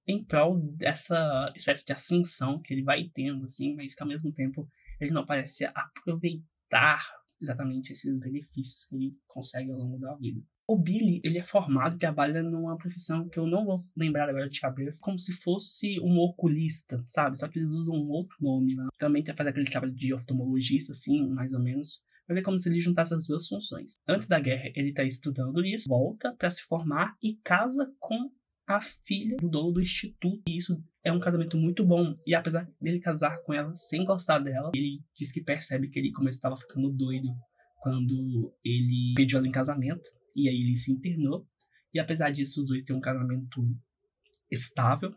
em 0.08 0.24
prol 0.24 0.60
dessa 0.76 1.52
espécie 1.56 1.86
de 1.86 1.94
ascensão 1.94 2.62
que 2.62 2.74
ele 2.74 2.84
vai 2.84 3.10
tendo, 3.14 3.44
assim, 3.46 3.76
mas 3.76 3.96
que 3.96 4.04
ao 4.04 4.08
mesmo 4.08 4.32
tempo 4.32 4.70
ele 5.00 5.12
não 5.12 5.26
parece 5.26 5.66
aproveitar 5.66 7.06
exatamente 7.42 7.92
esses 7.92 8.20
benefícios 8.20 8.86
que 8.86 8.96
ele 8.96 9.18
consegue 9.28 9.72
ao 9.72 9.78
longo 9.78 9.98
da 10.00 10.16
vida. 10.16 10.42
O 10.74 10.76
Billy, 10.76 11.22
ele 11.24 11.38
é 11.38 11.44
formado, 11.44 12.00
trabalha 12.00 12.42
numa 12.42 12.76
profissão 12.76 13.30
que 13.30 13.38
eu 13.38 13.46
não 13.46 13.64
vou 13.64 13.76
lembrar 13.96 14.28
agora 14.28 14.50
de 14.50 14.60
cabeça, 14.60 14.98
como 15.04 15.20
se 15.20 15.32
fosse 15.32 16.00
um 16.00 16.18
oculista, 16.18 17.00
sabe? 17.06 17.38
Só 17.38 17.48
que 17.48 17.60
eles 17.60 17.70
usam 17.70 17.96
um 17.96 18.10
outro 18.10 18.36
nome 18.42 18.74
lá. 18.74 18.88
Também 18.98 19.24
faz 19.24 19.48
aquele 19.48 19.70
trabalho 19.70 19.94
de 19.94 20.16
oftalmologista, 20.16 20.94
assim, 20.94 21.30
mais 21.30 21.54
ou 21.54 21.62
menos. 21.62 22.02
Mas 22.28 22.40
é 22.40 22.42
como 22.42 22.58
se 22.58 22.68
ele 22.68 22.80
juntasse 22.80 23.14
as 23.14 23.28
duas 23.28 23.48
funções. 23.48 24.00
Antes 24.08 24.28
da 24.28 24.40
guerra, 24.40 24.72
ele 24.76 24.90
está 24.90 25.04
estudando 25.04 25.64
isso, 25.64 25.86
volta 25.88 26.34
para 26.40 26.50
se 26.50 26.64
formar 26.64 27.16
e 27.22 27.36
casa 27.44 27.94
com 28.00 28.32
a 28.66 28.82
filha 28.82 29.38
do 29.38 29.48
dono 29.48 29.74
do 29.74 29.82
instituto. 29.82 30.42
E 30.48 30.58
isso 30.58 30.84
é 31.04 31.12
um 31.12 31.20
casamento 31.20 31.56
muito 31.56 31.86
bom. 31.86 32.16
E 32.26 32.34
apesar 32.34 32.68
dele 32.82 33.00
casar 33.00 33.44
com 33.44 33.54
ela 33.54 33.76
sem 33.76 34.04
gostar 34.06 34.40
dela, 34.40 34.72
ele 34.74 35.04
diz 35.16 35.32
que 35.32 35.40
percebe 35.40 35.88
que 35.88 36.00
ele 36.00 36.12
começou 36.12 36.38
estava 36.38 36.58
ficando 36.58 36.90
doido 36.90 37.28
quando 37.80 38.52
ele 38.66 39.14
pediu 39.16 39.38
ela 39.38 39.48
em 39.48 39.52
casamento. 39.52 40.10
E 40.36 40.50
aí 40.50 40.56
ele 40.56 40.76
se 40.76 40.92
internou. 40.92 41.48
E 41.94 42.00
apesar 42.00 42.32
disso, 42.32 42.62
os 42.62 42.70
dois 42.70 42.84
têm 42.84 42.96
um 42.96 43.02
casamento 43.02 43.68
estável. 44.50 45.14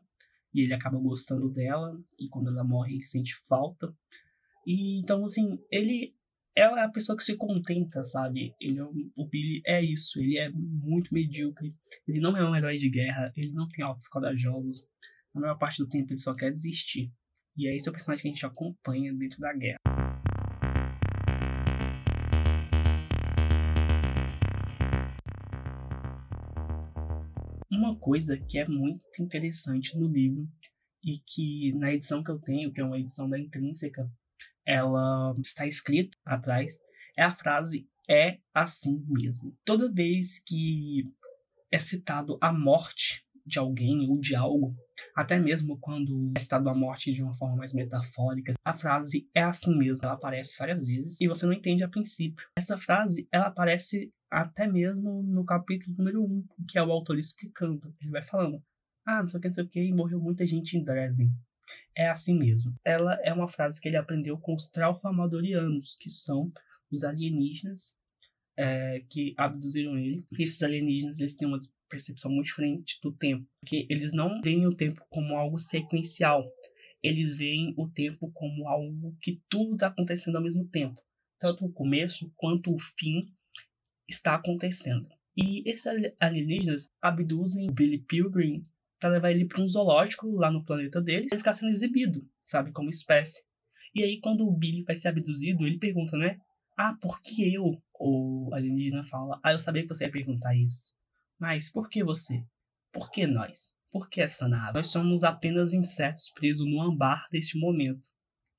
E 0.52 0.62
ele 0.62 0.74
acaba 0.74 0.98
gostando 0.98 1.48
dela. 1.48 1.98
E 2.18 2.28
quando 2.28 2.48
ela 2.48 2.64
morre, 2.64 2.94
ele 2.94 3.06
sente 3.06 3.34
falta. 3.48 3.94
E 4.66 4.98
então, 4.98 5.24
assim, 5.24 5.58
ele 5.70 6.14
é 6.56 6.64
a 6.64 6.88
pessoa 6.88 7.16
que 7.16 7.22
se 7.22 7.36
contenta, 7.36 8.02
sabe? 8.02 8.54
Ele 8.58 8.78
é 8.78 8.84
um, 8.84 9.10
o 9.14 9.28
Billy 9.28 9.60
é 9.66 9.84
isso, 9.84 10.18
ele 10.18 10.38
é 10.38 10.50
muito 10.50 11.12
medíocre, 11.12 11.74
ele 12.08 12.18
não 12.18 12.34
é 12.34 12.48
um 12.48 12.56
herói 12.56 12.78
de 12.78 12.88
guerra, 12.88 13.30
ele 13.36 13.52
não 13.52 13.68
tem 13.68 13.84
altos 13.84 14.08
corajosos. 14.08 14.86
Na 15.34 15.42
maior 15.42 15.58
parte 15.58 15.76
do 15.78 15.88
tempo 15.88 16.12
ele 16.12 16.18
só 16.18 16.34
quer 16.34 16.50
desistir. 16.50 17.12
E 17.56 17.68
é 17.68 17.76
esse 17.76 17.88
o 17.88 17.92
personagem 17.92 18.22
que 18.22 18.28
a 18.28 18.32
gente 18.32 18.46
acompanha 18.46 19.12
dentro 19.12 19.38
da 19.38 19.52
guerra. 19.52 19.78
Coisa 28.06 28.36
que 28.36 28.56
é 28.56 28.68
muito 28.68 29.20
interessante 29.20 29.98
no 29.98 30.06
livro 30.06 30.48
e 31.02 31.18
que 31.26 31.72
na 31.72 31.92
edição 31.92 32.22
que 32.22 32.30
eu 32.30 32.38
tenho, 32.38 32.72
que 32.72 32.80
é 32.80 32.84
uma 32.84 33.00
edição 33.00 33.28
da 33.28 33.36
Intrínseca, 33.36 34.08
ela 34.64 35.34
está 35.40 35.66
escrito 35.66 36.16
atrás, 36.24 36.78
é 37.18 37.24
a 37.24 37.32
frase 37.32 37.88
é 38.08 38.38
assim 38.54 39.04
mesmo. 39.08 39.58
Toda 39.64 39.92
vez 39.92 40.38
que 40.38 41.02
é 41.68 41.80
citado 41.80 42.38
a 42.40 42.52
morte 42.52 43.26
de 43.44 43.58
alguém 43.58 44.08
ou 44.08 44.20
de 44.20 44.36
algo, 44.36 44.76
até 45.14 45.38
mesmo 45.38 45.78
quando 45.78 46.32
é 46.36 46.40
citado 46.40 46.68
a 46.68 46.74
morte 46.74 47.12
de 47.12 47.22
uma 47.22 47.34
forma 47.36 47.56
mais 47.56 47.72
metafórica, 47.72 48.52
a 48.64 48.76
frase 48.76 49.28
é 49.34 49.42
assim 49.42 49.76
mesmo. 49.76 50.04
Ela 50.04 50.14
aparece 50.14 50.56
várias 50.58 50.84
vezes 50.84 51.20
e 51.20 51.28
você 51.28 51.46
não 51.46 51.52
entende 51.52 51.84
a 51.84 51.88
princípio. 51.88 52.46
Essa 52.56 52.76
frase, 52.76 53.28
ela 53.30 53.46
aparece 53.46 54.12
até 54.30 54.66
mesmo 54.66 55.22
no 55.22 55.44
capítulo 55.44 55.96
número 55.96 56.24
1, 56.24 56.44
que 56.68 56.78
é 56.78 56.82
o 56.82 56.92
autor 56.92 57.18
explicando. 57.18 57.94
Ele 58.00 58.10
vai 58.10 58.24
falando, 58.24 58.62
ah, 59.06 59.20
não 59.20 59.26
sei 59.26 59.38
o 59.38 59.40
que, 59.40 59.48
não 59.48 59.54
sei 59.54 59.64
o 59.64 59.68
que, 59.68 59.92
morreu 59.92 60.20
muita 60.20 60.46
gente 60.46 60.76
em 60.76 60.84
Dresden 60.84 61.30
é 61.96 62.08
assim 62.08 62.38
mesmo. 62.38 62.74
Ela 62.84 63.14
é 63.22 63.32
uma 63.32 63.48
frase 63.48 63.80
que 63.80 63.88
ele 63.88 63.96
aprendeu 63.96 64.38
com 64.38 64.54
os 64.54 64.68
traufamadorianos, 64.68 65.96
que 65.96 66.10
são 66.10 66.52
os 66.92 67.02
alienígenas 67.02 67.96
é, 68.56 69.04
que 69.10 69.34
abduziram 69.36 69.98
ele. 69.98 70.24
Esses 70.38 70.62
alienígenas 70.62 71.20
eles 71.20 71.36
têm 71.36 71.46
uma 71.46 71.58
percepção 71.88 72.30
muito 72.30 72.46
diferente 72.46 72.98
do 73.02 73.12
tempo, 73.12 73.46
porque 73.60 73.86
eles 73.88 74.12
não 74.12 74.40
veem 74.40 74.66
o 74.66 74.74
tempo 74.74 75.04
como 75.10 75.36
algo 75.36 75.58
sequencial. 75.58 76.50
Eles 77.02 77.36
veem 77.36 77.74
o 77.76 77.88
tempo 77.88 78.30
como 78.32 78.66
algo 78.68 79.16
que 79.20 79.40
tudo 79.48 79.74
está 79.74 79.88
acontecendo 79.88 80.36
ao 80.36 80.42
mesmo 80.42 80.66
tempo. 80.68 81.00
Tanto 81.38 81.64
o 81.64 81.72
começo 81.72 82.32
quanto 82.36 82.74
o 82.74 82.80
fim 82.80 83.26
está 84.08 84.34
acontecendo. 84.34 85.06
E 85.36 85.68
esses 85.68 85.86
alienígenas 86.18 86.90
abduzem 87.00 87.70
Billy 87.70 87.98
Pilgrim 87.98 88.66
para 88.98 89.10
levar 89.10 89.30
ele 89.30 89.44
para 89.44 89.62
um 89.62 89.68
zoológico 89.68 90.30
lá 90.30 90.50
no 90.50 90.64
planeta 90.64 91.00
dele 91.00 91.26
e 91.30 91.36
ficar 91.36 91.52
sendo 91.52 91.72
exibido, 91.72 92.26
sabe, 92.40 92.72
como 92.72 92.88
espécie. 92.88 93.42
E 93.94 94.02
aí, 94.02 94.18
quando 94.20 94.46
o 94.46 94.52
Billy 94.52 94.82
vai 94.82 94.96
ser 94.96 95.08
abduzido, 95.08 95.66
ele 95.66 95.78
pergunta, 95.78 96.16
né? 96.16 96.38
Ah, 96.76 96.94
por 97.00 97.20
que 97.22 97.54
eu? 97.54 97.82
O 97.98 98.50
alienígena 98.52 99.02
fala, 99.04 99.40
ah, 99.42 99.52
eu 99.52 99.60
sabia 99.60 99.82
que 99.82 99.88
você 99.88 100.04
ia 100.04 100.10
perguntar 100.10 100.54
isso. 100.54 100.92
Mas 101.38 101.70
por 101.70 101.88
que 101.88 102.04
você? 102.04 102.44
Por 102.92 103.10
que 103.10 103.26
nós? 103.26 103.74
Por 103.90 104.08
que 104.10 104.20
essa 104.20 104.46
nave? 104.46 104.74
Nós 104.74 104.88
somos 104.88 105.24
apenas 105.24 105.72
insetos 105.72 106.30
presos 106.30 106.66
no 106.66 106.82
ambar 106.82 107.26
deste 107.30 107.58
momento. 107.58 108.08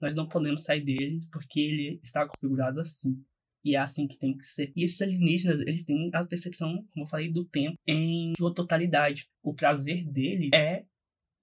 Nós 0.01 0.15
não 0.15 0.27
podemos 0.27 0.63
sair 0.63 0.83
dele 0.83 1.19
porque 1.31 1.59
ele 1.59 2.00
está 2.03 2.27
configurado 2.27 2.79
assim. 2.79 3.24
E 3.63 3.75
é 3.75 3.79
assim 3.79 4.07
que 4.07 4.17
tem 4.17 4.36
que 4.36 4.45
ser. 4.45 4.71
E 4.75 4.83
esses 4.83 5.01
alienígenas, 5.01 5.62
eles 5.62 5.83
têm 5.83 6.09
a 6.13 6.25
percepção, 6.25 6.83
como 6.91 7.05
eu 7.05 7.09
falei, 7.09 7.31
do 7.31 7.45
tempo 7.45 7.77
em 7.86 8.33
sua 8.38 8.53
totalidade. 8.53 9.27
O 9.43 9.53
prazer 9.53 10.05
dele 10.09 10.50
é 10.53 10.86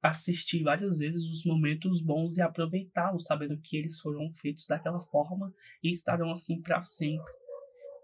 assistir 0.04 0.62
várias 0.62 0.98
vezes 0.98 1.24
os 1.30 1.46
momentos 1.46 2.02
bons 2.02 2.36
e 2.36 2.42
aproveitá-los, 2.42 3.24
sabendo 3.24 3.58
que 3.58 3.74
eles 3.78 3.98
foram 4.00 4.30
feitos 4.34 4.66
daquela 4.66 5.00
forma 5.00 5.50
e 5.82 5.90
estarão 5.90 6.30
assim 6.30 6.60
para 6.60 6.82
sempre. 6.82 7.32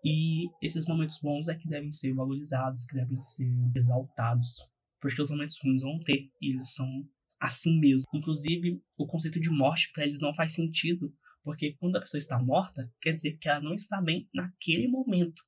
E 0.03 0.49
esses 0.63 0.87
momentos 0.87 1.19
bons 1.21 1.49
é 1.49 1.55
que 1.55 1.69
devem 1.69 1.93
ser 1.93 2.15
valorizados, 2.15 2.87
que 2.87 2.95
devem 2.95 3.21
ser 3.21 3.53
exaltados, 3.77 4.67
porque 4.99 5.21
os 5.21 5.31
momentos 5.31 5.59
ruins 5.63 5.83
vão 5.83 5.99
ter, 6.03 6.31
e 6.41 6.55
eles 6.55 6.73
são 6.73 7.07
assim 7.39 7.79
mesmo. 7.79 8.07
Inclusive, 8.15 8.83
o 8.97 9.07
conceito 9.07 9.39
de 9.39 9.51
morte 9.51 9.93
para 9.93 10.05
eles 10.05 10.23
não 10.23 10.35
faz 10.35 10.55
sentido, 10.55 11.15
porque 11.45 11.75
quando 11.75 11.97
a 11.97 12.01
pessoa 12.01 12.19
está 12.19 12.39
morta, 12.39 12.91
quer 12.99 13.13
dizer 13.13 13.37
que 13.37 13.47
ela 13.47 13.61
não 13.61 13.75
está 13.75 14.01
bem 14.01 14.27
naquele 14.33 14.89
momento, 14.89 15.43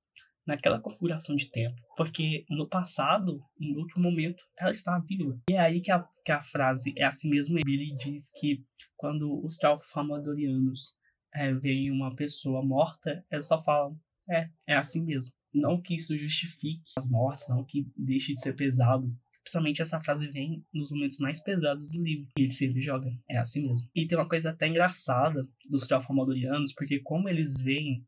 naquela 0.47 0.81
configuração 0.81 1.37
de 1.37 1.51
tempo. 1.51 1.81
Porque 1.97 2.45
no 2.49 2.69
passado, 2.69 3.43
em 3.61 3.77
outro 3.77 4.01
momento, 4.01 4.45
ela 4.59 4.71
está 4.71 4.99
viva. 4.99 5.41
E 5.51 5.55
é 5.55 5.59
aí 5.59 5.81
que 5.81 5.91
a, 5.91 6.07
que 6.25 6.33
a 6.33 6.43
frase 6.43 6.93
é 6.97 7.05
assim 7.05 7.31
mesmo. 7.31 7.59
Ele 7.59 7.95
diz 7.95 8.31
que 8.39 8.65
quando 8.97 9.45
os 9.45 9.57
Tralfamadorianos 9.57 10.95
é, 11.35 11.53
veem 11.55 11.91
uma 11.91 12.15
pessoa 12.15 12.65
morta, 12.65 13.25
eles 13.31 13.47
só 13.47 13.63
falam: 13.63 13.99
é, 14.31 14.49
é 14.67 14.77
assim 14.77 15.05
mesmo. 15.05 15.33
Não 15.55 15.81
que 15.81 15.95
isso 15.95 16.17
justifique 16.17 16.83
as 16.97 17.09
mortes, 17.11 17.49
não 17.49 17.65
que 17.65 17.87
deixe 17.97 18.35
de 18.35 18.41
ser 18.41 18.55
pesado, 18.55 19.15
Principalmente 19.43 19.83
essa 19.83 20.01
frase 20.01 20.29
vem 20.29 20.65
nos 20.73 20.93
momentos 20.93 21.19
mais 21.19 21.41
pesados 21.41 21.89
do 21.89 22.01
livro. 22.01 22.29
E 22.39 22.43
ele 22.43 22.53
sempre 22.53 22.81
joga. 22.81 23.13
É 23.29 23.39
assim 23.39 23.67
mesmo. 23.67 23.89
E 23.95 24.07
tem 24.07 24.17
uma 24.17 24.29
coisa 24.29 24.51
até 24.51 24.69
engraçada 24.69 25.49
dos 25.69 25.87
Tralfamadorianos, 25.87 26.73
porque 26.73 27.01
como 27.01 27.29
eles 27.29 27.59
veem 27.61 28.07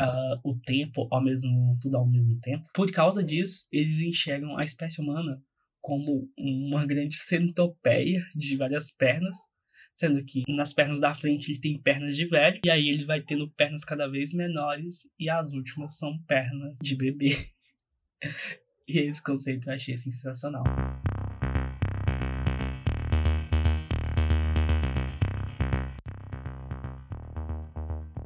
uh, 0.00 0.40
o 0.42 0.58
tempo 0.58 1.06
ao 1.10 1.22
mesmo 1.22 1.78
tudo 1.80 1.96
ao 1.96 2.08
mesmo 2.08 2.38
tempo, 2.40 2.66
por 2.74 2.90
causa 2.90 3.22
disso, 3.22 3.66
eles 3.70 4.00
enxergam 4.00 4.56
a 4.56 4.64
espécie 4.64 5.00
humana 5.00 5.40
como 5.80 6.28
uma 6.38 6.86
grande 6.86 7.16
centopeia 7.16 8.22
de 8.34 8.56
várias 8.56 8.90
pernas, 8.90 9.36
sendo 9.94 10.24
que 10.24 10.42
nas 10.48 10.72
pernas 10.72 11.00
da 11.00 11.14
frente 11.14 11.50
ele 11.50 11.60
tem 11.60 11.80
pernas 11.80 12.16
de 12.16 12.26
velho, 12.26 12.60
e 12.64 12.70
aí 12.70 12.88
ele 12.88 13.04
vai 13.04 13.20
tendo 13.20 13.50
pernas 13.50 13.84
cada 13.84 14.08
vez 14.08 14.32
menores, 14.32 15.08
e 15.18 15.28
as 15.28 15.52
últimas 15.52 15.96
são 15.96 16.18
pernas 16.24 16.76
de 16.82 16.96
bebê. 16.96 17.50
E 18.88 18.98
esse 18.98 19.22
conceito 19.22 19.70
eu 19.70 19.74
achei 19.74 19.96
sensacional. 19.96 20.64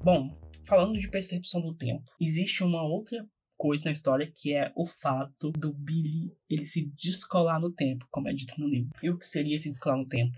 Bom, 0.02 0.43
falando 0.64 0.98
de 0.98 1.08
percepção 1.08 1.60
do 1.60 1.74
tempo, 1.74 2.04
existe 2.20 2.62
uma 2.62 2.82
outra 2.82 3.26
coisa 3.56 3.86
na 3.86 3.92
história 3.92 4.30
que 4.34 4.54
é 4.54 4.72
o 4.76 4.86
fato 4.86 5.52
do 5.52 5.72
Billy 5.72 6.32
ele 6.50 6.64
se 6.64 6.90
descolar 6.96 7.60
no 7.60 7.72
tempo, 7.72 8.06
como 8.10 8.28
é 8.28 8.32
dito 8.32 8.58
no 8.58 8.68
livro. 8.68 8.90
E 9.02 9.10
o 9.10 9.18
que 9.18 9.26
seria 9.26 9.58
se 9.58 9.68
descolar 9.68 9.98
no 9.98 10.08
tempo? 10.08 10.36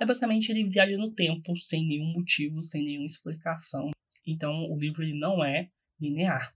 É 0.00 0.06
basicamente 0.06 0.50
ele 0.50 0.68
viaja 0.68 0.96
no 0.96 1.12
tempo 1.12 1.56
sem 1.58 1.86
nenhum 1.86 2.12
motivo, 2.12 2.62
sem 2.62 2.84
nenhuma 2.84 3.06
explicação. 3.06 3.90
Então 4.26 4.70
o 4.70 4.78
livro 4.78 5.02
ele 5.02 5.18
não 5.18 5.44
é 5.44 5.68
linear. 6.00 6.54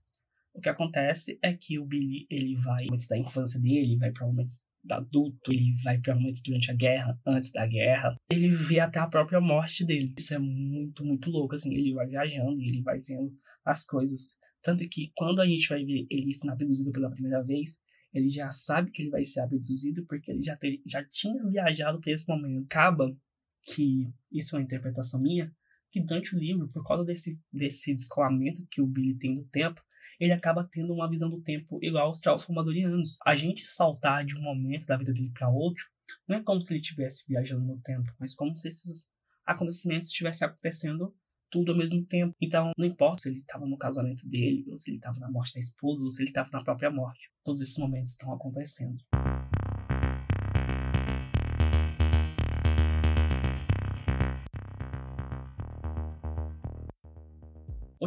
O 0.53 0.59
que 0.59 0.69
acontece 0.69 1.37
é 1.41 1.53
que 1.53 1.77
o 1.77 1.85
Billy 1.85 2.25
ele 2.29 2.55
vai 2.55 2.87
antes 2.91 3.07
da 3.07 3.17
infância 3.17 3.59
dele, 3.59 3.97
vai 3.97 4.11
para 4.11 4.25
momentos 4.25 4.65
adulto, 4.93 5.51
ele 5.51 5.75
vai 5.83 5.99
para 5.99 6.15
momentos 6.15 6.41
durante 6.41 6.71
a 6.71 6.75
guerra, 6.75 7.19
antes 7.25 7.51
da 7.51 7.65
guerra, 7.65 8.15
ele 8.29 8.49
vê 8.49 8.79
até 8.79 8.99
a 8.99 9.07
própria 9.07 9.41
morte 9.41 9.85
dele. 9.85 10.13
Isso 10.17 10.33
é 10.33 10.39
muito, 10.39 11.05
muito 11.05 11.29
louco, 11.29 11.55
assim, 11.55 11.73
ele 11.73 11.93
vai 11.93 12.07
viajando 12.07 12.61
ele 12.61 12.81
vai 12.81 12.99
vendo 12.99 13.33
as 13.65 13.85
coisas. 13.85 14.37
Tanto 14.61 14.87
que 14.89 15.11
quando 15.15 15.41
a 15.41 15.45
gente 15.45 15.69
vai 15.69 15.83
ver 15.83 16.07
ele 16.09 16.33
sendo 16.33 16.51
abduzido 16.51 16.91
pela 16.91 17.09
primeira 17.09 17.43
vez, 17.43 17.79
ele 18.13 18.29
já 18.29 18.49
sabe 18.49 18.91
que 18.91 19.01
ele 19.01 19.11
vai 19.11 19.23
ser 19.23 19.41
abduzido 19.41 20.05
porque 20.05 20.31
ele 20.31 20.41
já, 20.41 20.57
já 20.85 21.03
tinha 21.03 21.43
viajado 21.47 21.99
para 21.99 22.11
esse 22.11 22.27
momento. 22.27 22.65
Acaba 22.65 23.15
que, 23.63 24.09
isso 24.31 24.55
é 24.55 24.59
uma 24.59 24.65
interpretação 24.65 25.21
minha, 25.21 25.53
que 25.91 26.01
durante 26.01 26.35
o 26.35 26.39
livro, 26.39 26.67
por 26.69 26.85
causa 26.85 27.03
desse, 27.03 27.39
desse 27.51 27.93
descolamento 27.93 28.65
que 28.69 28.81
o 28.81 28.87
Billy 28.87 29.17
tem 29.17 29.35
no 29.35 29.45
tempo, 29.45 29.81
ele 30.19 30.33
acaba 30.33 30.67
tendo 30.71 30.93
uma 30.93 31.09
visão 31.09 31.29
do 31.29 31.41
tempo 31.41 31.79
igual 31.81 32.07
aos 32.07 32.19
transformadorianos. 32.19 33.17
A 33.25 33.35
gente 33.35 33.65
saltar 33.65 34.25
de 34.25 34.37
um 34.37 34.41
momento 34.41 34.85
da 34.85 34.97
vida 34.97 35.13
dele 35.13 35.31
para 35.31 35.49
outro 35.49 35.83
não 36.27 36.37
é 36.37 36.43
como 36.43 36.61
se 36.61 36.73
ele 36.73 36.81
estivesse 36.81 37.25
viajando 37.27 37.65
no 37.65 37.79
tempo, 37.81 38.11
mas 38.19 38.33
como 38.33 38.55
se 38.55 38.67
esses 38.67 39.11
acontecimentos 39.45 40.07
estivessem 40.07 40.47
acontecendo 40.47 41.13
tudo 41.49 41.71
ao 41.71 41.77
mesmo 41.77 42.03
tempo. 42.05 42.35
Então, 42.41 42.71
não 42.77 42.85
importa 42.85 43.23
se 43.23 43.29
ele 43.29 43.39
estava 43.39 43.65
no 43.65 43.77
casamento 43.77 44.27
dele, 44.27 44.65
ou 44.69 44.77
se 44.77 44.89
ele 44.89 44.97
estava 44.97 45.19
na 45.19 45.31
morte 45.31 45.53
da 45.53 45.59
esposa, 45.59 46.03
ou 46.03 46.11
se 46.11 46.21
ele 46.21 46.29
estava 46.29 46.49
na 46.51 46.63
própria 46.63 46.91
morte. 46.91 47.29
Todos 47.43 47.61
esses 47.61 47.77
momentos 47.77 48.11
estão 48.11 48.33
acontecendo. 48.33 48.97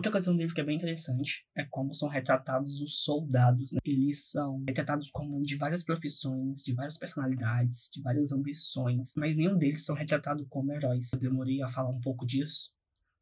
Outra 0.00 0.12
coisa 0.12 0.32
do 0.32 0.38
livro 0.38 0.54
que 0.54 0.62
é 0.62 0.64
bem 0.64 0.78
interessante 0.78 1.44
é 1.54 1.62
como 1.62 1.94
são 1.94 2.08
retratados 2.08 2.80
os 2.80 3.02
soldados. 3.02 3.70
Né? 3.70 3.80
Eles 3.84 4.30
são 4.30 4.64
retratados 4.66 5.10
como 5.10 5.42
de 5.42 5.56
várias 5.56 5.84
profissões, 5.84 6.62
de 6.62 6.72
várias 6.72 6.96
personalidades, 6.96 7.90
de 7.92 8.00
várias 8.00 8.32
ambições, 8.32 9.12
mas 9.14 9.36
nenhum 9.36 9.58
deles 9.58 9.84
são 9.84 9.94
retratados 9.94 10.46
como 10.48 10.72
heróis. 10.72 11.10
Eu 11.12 11.20
demorei 11.20 11.60
a 11.60 11.68
falar 11.68 11.90
um 11.90 12.00
pouco 12.00 12.26
disso, 12.26 12.72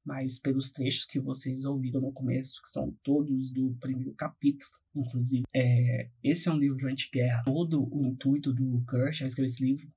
mas 0.07 0.39
pelos 0.39 0.71
trechos 0.71 1.05
que 1.05 1.19
vocês 1.19 1.65
ouviram 1.65 2.01
no 2.01 2.13
começo, 2.13 2.63
que 2.63 2.69
são 2.69 2.97
todos 3.03 3.51
do 3.51 3.77
primeiro 3.81 4.15
capítulo, 4.15 4.71
inclusive. 4.95 5.43
É, 5.53 6.09
esse 6.23 6.49
é 6.49 6.53
um 6.53 6.59
livro 6.59 6.87
anti-guerra. 6.87 7.43
Todo 7.43 7.93
o 7.93 8.07
intuito 8.07 8.53
do 8.53 8.85
Kurt 8.87 9.23
ao 9.23 9.27
escrever 9.27 9.47
esse 9.47 9.65
livro 9.65 9.93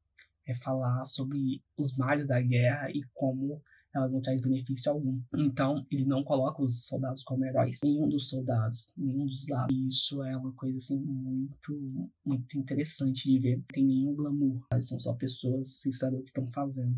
é 0.48 0.56
falar 0.56 1.06
sobre 1.06 1.62
os 1.78 1.96
males 1.96 2.26
da 2.26 2.42
guerra 2.42 2.90
e 2.90 3.04
como 3.14 3.62
ela 3.94 4.08
não 4.08 4.22
traz 4.22 4.42
benefício 4.42 4.92
algum. 4.92 5.22
Então, 5.38 5.86
ele 5.92 6.06
não 6.06 6.24
coloca 6.24 6.62
os 6.62 6.86
soldados 6.86 7.24
como 7.24 7.46
heróis. 7.46 7.80
Nenhum 7.84 8.08
dos 8.08 8.30
soldados, 8.30 8.92
nenhum 8.96 9.26
dos 9.26 9.48
lados. 9.50 9.76
E 9.76 9.88
isso 9.88 10.24
é 10.24 10.36
uma 10.36 10.54
coisa, 10.54 10.78
assim, 10.78 10.98
muito, 10.98 12.10
muito 12.26 12.58
interessante 12.58 13.30
de 13.30 13.40
ver. 13.40 13.58
Não 13.58 13.66
tem 13.74 13.86
nenhum 13.86 14.16
glamour. 14.16 14.66
São 14.82 15.00
só 15.00 15.14
pessoas 15.14 15.80
sem 15.80 15.92
saber 15.92 16.18
o 16.18 16.24
que 16.24 16.30
estão 16.30 16.50
fazendo. 16.52 16.96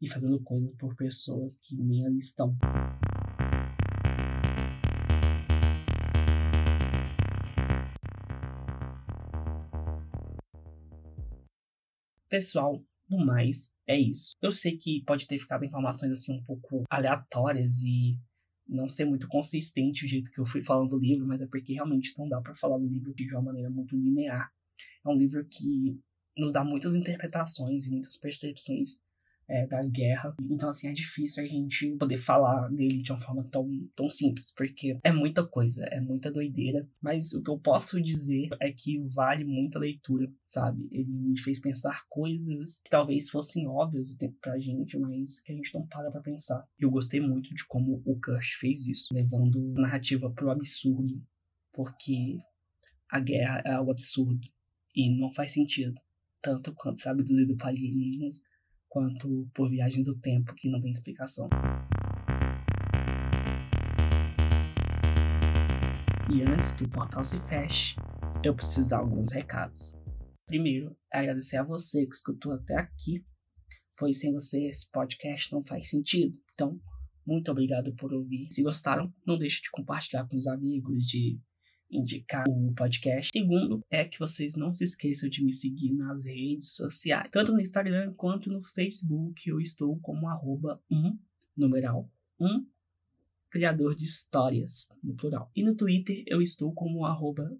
E 0.00 0.08
fazendo 0.08 0.40
coisas 0.40 0.74
por 0.76 0.94
pessoas 0.96 1.56
que 1.56 1.76
nem 1.76 2.06
ali 2.06 2.18
estão. 2.18 2.56
Pessoal, 12.28 12.82
no 13.08 13.24
mais, 13.24 13.72
é 13.86 13.98
isso. 13.98 14.32
Eu 14.40 14.52
sei 14.52 14.76
que 14.76 15.02
pode 15.04 15.26
ter 15.26 15.38
ficado 15.38 15.64
informações 15.64 16.12
assim 16.12 16.38
um 16.38 16.44
pouco 16.44 16.84
aleatórias 16.90 17.82
e 17.82 18.18
não 18.66 18.88
ser 18.88 19.04
muito 19.04 19.28
consistente 19.28 20.06
o 20.06 20.08
jeito 20.08 20.30
que 20.30 20.40
eu 20.40 20.46
fui 20.46 20.62
falando 20.62 20.90
do 20.90 20.98
livro, 20.98 21.26
mas 21.26 21.40
é 21.40 21.46
porque 21.46 21.74
realmente 21.74 22.14
não 22.18 22.28
dá 22.28 22.40
para 22.40 22.54
falar 22.56 22.78
do 22.78 22.86
livro 22.86 23.14
de 23.14 23.30
uma 23.32 23.42
maneira 23.42 23.70
muito 23.70 23.94
linear. 23.94 24.50
É 25.04 25.08
um 25.08 25.16
livro 25.16 25.46
que 25.46 26.00
nos 26.36 26.52
dá 26.52 26.64
muitas 26.64 26.94
interpretações 26.94 27.86
e 27.86 27.90
muitas 27.90 28.16
percepções 28.16 29.00
é, 29.48 29.66
da 29.66 29.84
guerra. 29.84 30.34
Então, 30.50 30.68
assim, 30.68 30.88
é 30.88 30.92
difícil 30.92 31.42
a 31.42 31.46
gente 31.46 31.96
poder 31.96 32.18
falar 32.18 32.68
dele 32.68 33.02
de 33.02 33.12
uma 33.12 33.20
forma 33.20 33.44
tão, 33.50 33.68
tão 33.94 34.08
simples, 34.08 34.52
porque 34.54 34.98
é 35.02 35.12
muita 35.12 35.46
coisa, 35.46 35.84
é 35.86 36.00
muita 36.00 36.30
doideira. 36.30 36.88
Mas 37.00 37.32
o 37.32 37.42
que 37.42 37.50
eu 37.50 37.58
posso 37.58 38.00
dizer 38.00 38.48
é 38.60 38.72
que 38.72 38.98
vale 39.14 39.44
muita 39.44 39.78
leitura, 39.78 40.30
sabe? 40.46 40.88
Ele 40.90 41.10
me 41.10 41.38
fez 41.38 41.60
pensar 41.60 42.04
coisas 42.08 42.80
que 42.80 42.90
talvez 42.90 43.28
fossem 43.30 43.66
óbvias 43.66 44.16
pra 44.40 44.58
gente, 44.58 44.98
mas 44.98 45.40
que 45.40 45.52
a 45.52 45.54
gente 45.54 45.74
não 45.74 45.86
para 45.86 46.10
pra 46.10 46.20
pensar. 46.20 46.64
Eu 46.78 46.90
gostei 46.90 47.20
muito 47.20 47.54
de 47.54 47.66
como 47.66 48.02
o 48.04 48.20
Kurt 48.20 48.46
fez 48.58 48.86
isso, 48.86 49.12
levando 49.12 49.74
a 49.76 49.82
narrativa 49.82 50.30
pro 50.30 50.50
absurdo, 50.50 51.22
porque 51.72 52.38
a 53.10 53.20
guerra 53.20 53.62
é 53.64 53.72
algo 53.72 53.90
absurdo 53.90 54.48
e 54.94 55.10
não 55.18 55.32
faz 55.32 55.52
sentido. 55.52 55.94
Tanto 56.40 56.74
quanto 56.74 57.00
ser 57.00 57.08
abduzido 57.08 57.56
por 57.56 57.68
alienígenas, 57.68 58.42
quanto 58.94 59.50
por 59.52 59.68
viagem 59.68 60.04
do 60.04 60.14
tempo 60.14 60.54
que 60.54 60.70
não 60.70 60.80
tem 60.80 60.92
explicação. 60.92 61.48
E 66.32 66.42
antes 66.42 66.70
que 66.70 66.84
o 66.84 66.88
portal 66.88 67.24
se 67.24 67.40
feche, 67.48 67.96
eu 68.44 68.54
preciso 68.54 68.88
dar 68.88 68.98
alguns 68.98 69.32
recados. 69.32 69.96
Primeiro, 70.46 70.96
agradecer 71.12 71.56
a 71.56 71.64
você 71.64 72.06
que 72.06 72.14
escutou 72.14 72.52
até 72.52 72.76
aqui, 72.76 73.24
pois 73.98 74.20
sem 74.20 74.32
você 74.32 74.64
esse 74.68 74.88
podcast 74.92 75.52
não 75.52 75.64
faz 75.64 75.90
sentido. 75.90 76.38
Então, 76.52 76.80
muito 77.26 77.50
obrigado 77.50 77.92
por 77.96 78.12
ouvir. 78.12 78.46
Se 78.52 78.62
gostaram, 78.62 79.12
não 79.26 79.36
deixe 79.36 79.60
de 79.60 79.72
compartilhar 79.72 80.24
com 80.28 80.36
os 80.36 80.46
amigos, 80.46 81.04
de 81.04 81.40
indicar 81.94 82.44
o 82.48 82.72
podcast. 82.74 83.30
Segundo, 83.32 83.80
é 83.90 84.04
que 84.04 84.18
vocês 84.18 84.56
não 84.56 84.72
se 84.72 84.84
esqueçam 84.84 85.28
de 85.28 85.44
me 85.44 85.52
seguir 85.52 85.92
nas 85.92 86.26
redes 86.26 86.74
sociais, 86.74 87.30
tanto 87.30 87.52
no 87.52 87.60
Instagram 87.60 88.12
quanto 88.14 88.50
no 88.50 88.62
Facebook. 88.62 89.48
Eu 89.48 89.60
estou 89.60 89.98
como 90.00 90.28
arroba 90.28 90.80
1, 90.90 91.18
numeral 91.56 92.10
1, 92.40 92.66
criador 93.54 93.94
de 93.94 94.04
histórias, 94.04 94.88
no 95.00 95.14
plural. 95.14 95.48
E 95.54 95.62
no 95.62 95.76
Twitter 95.76 96.24
eu 96.26 96.42
estou 96.42 96.72
como 96.72 97.06
arroba 97.06 97.56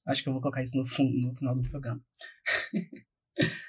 Acho 0.08 0.22
que 0.22 0.30
eu 0.30 0.34
vou 0.34 0.42
colocar 0.42 0.62
isso 0.62 0.78
no, 0.78 0.86
fundo, 0.86 1.18
no 1.18 1.36
final 1.36 1.56
do 1.56 1.70
programa. 1.70 2.04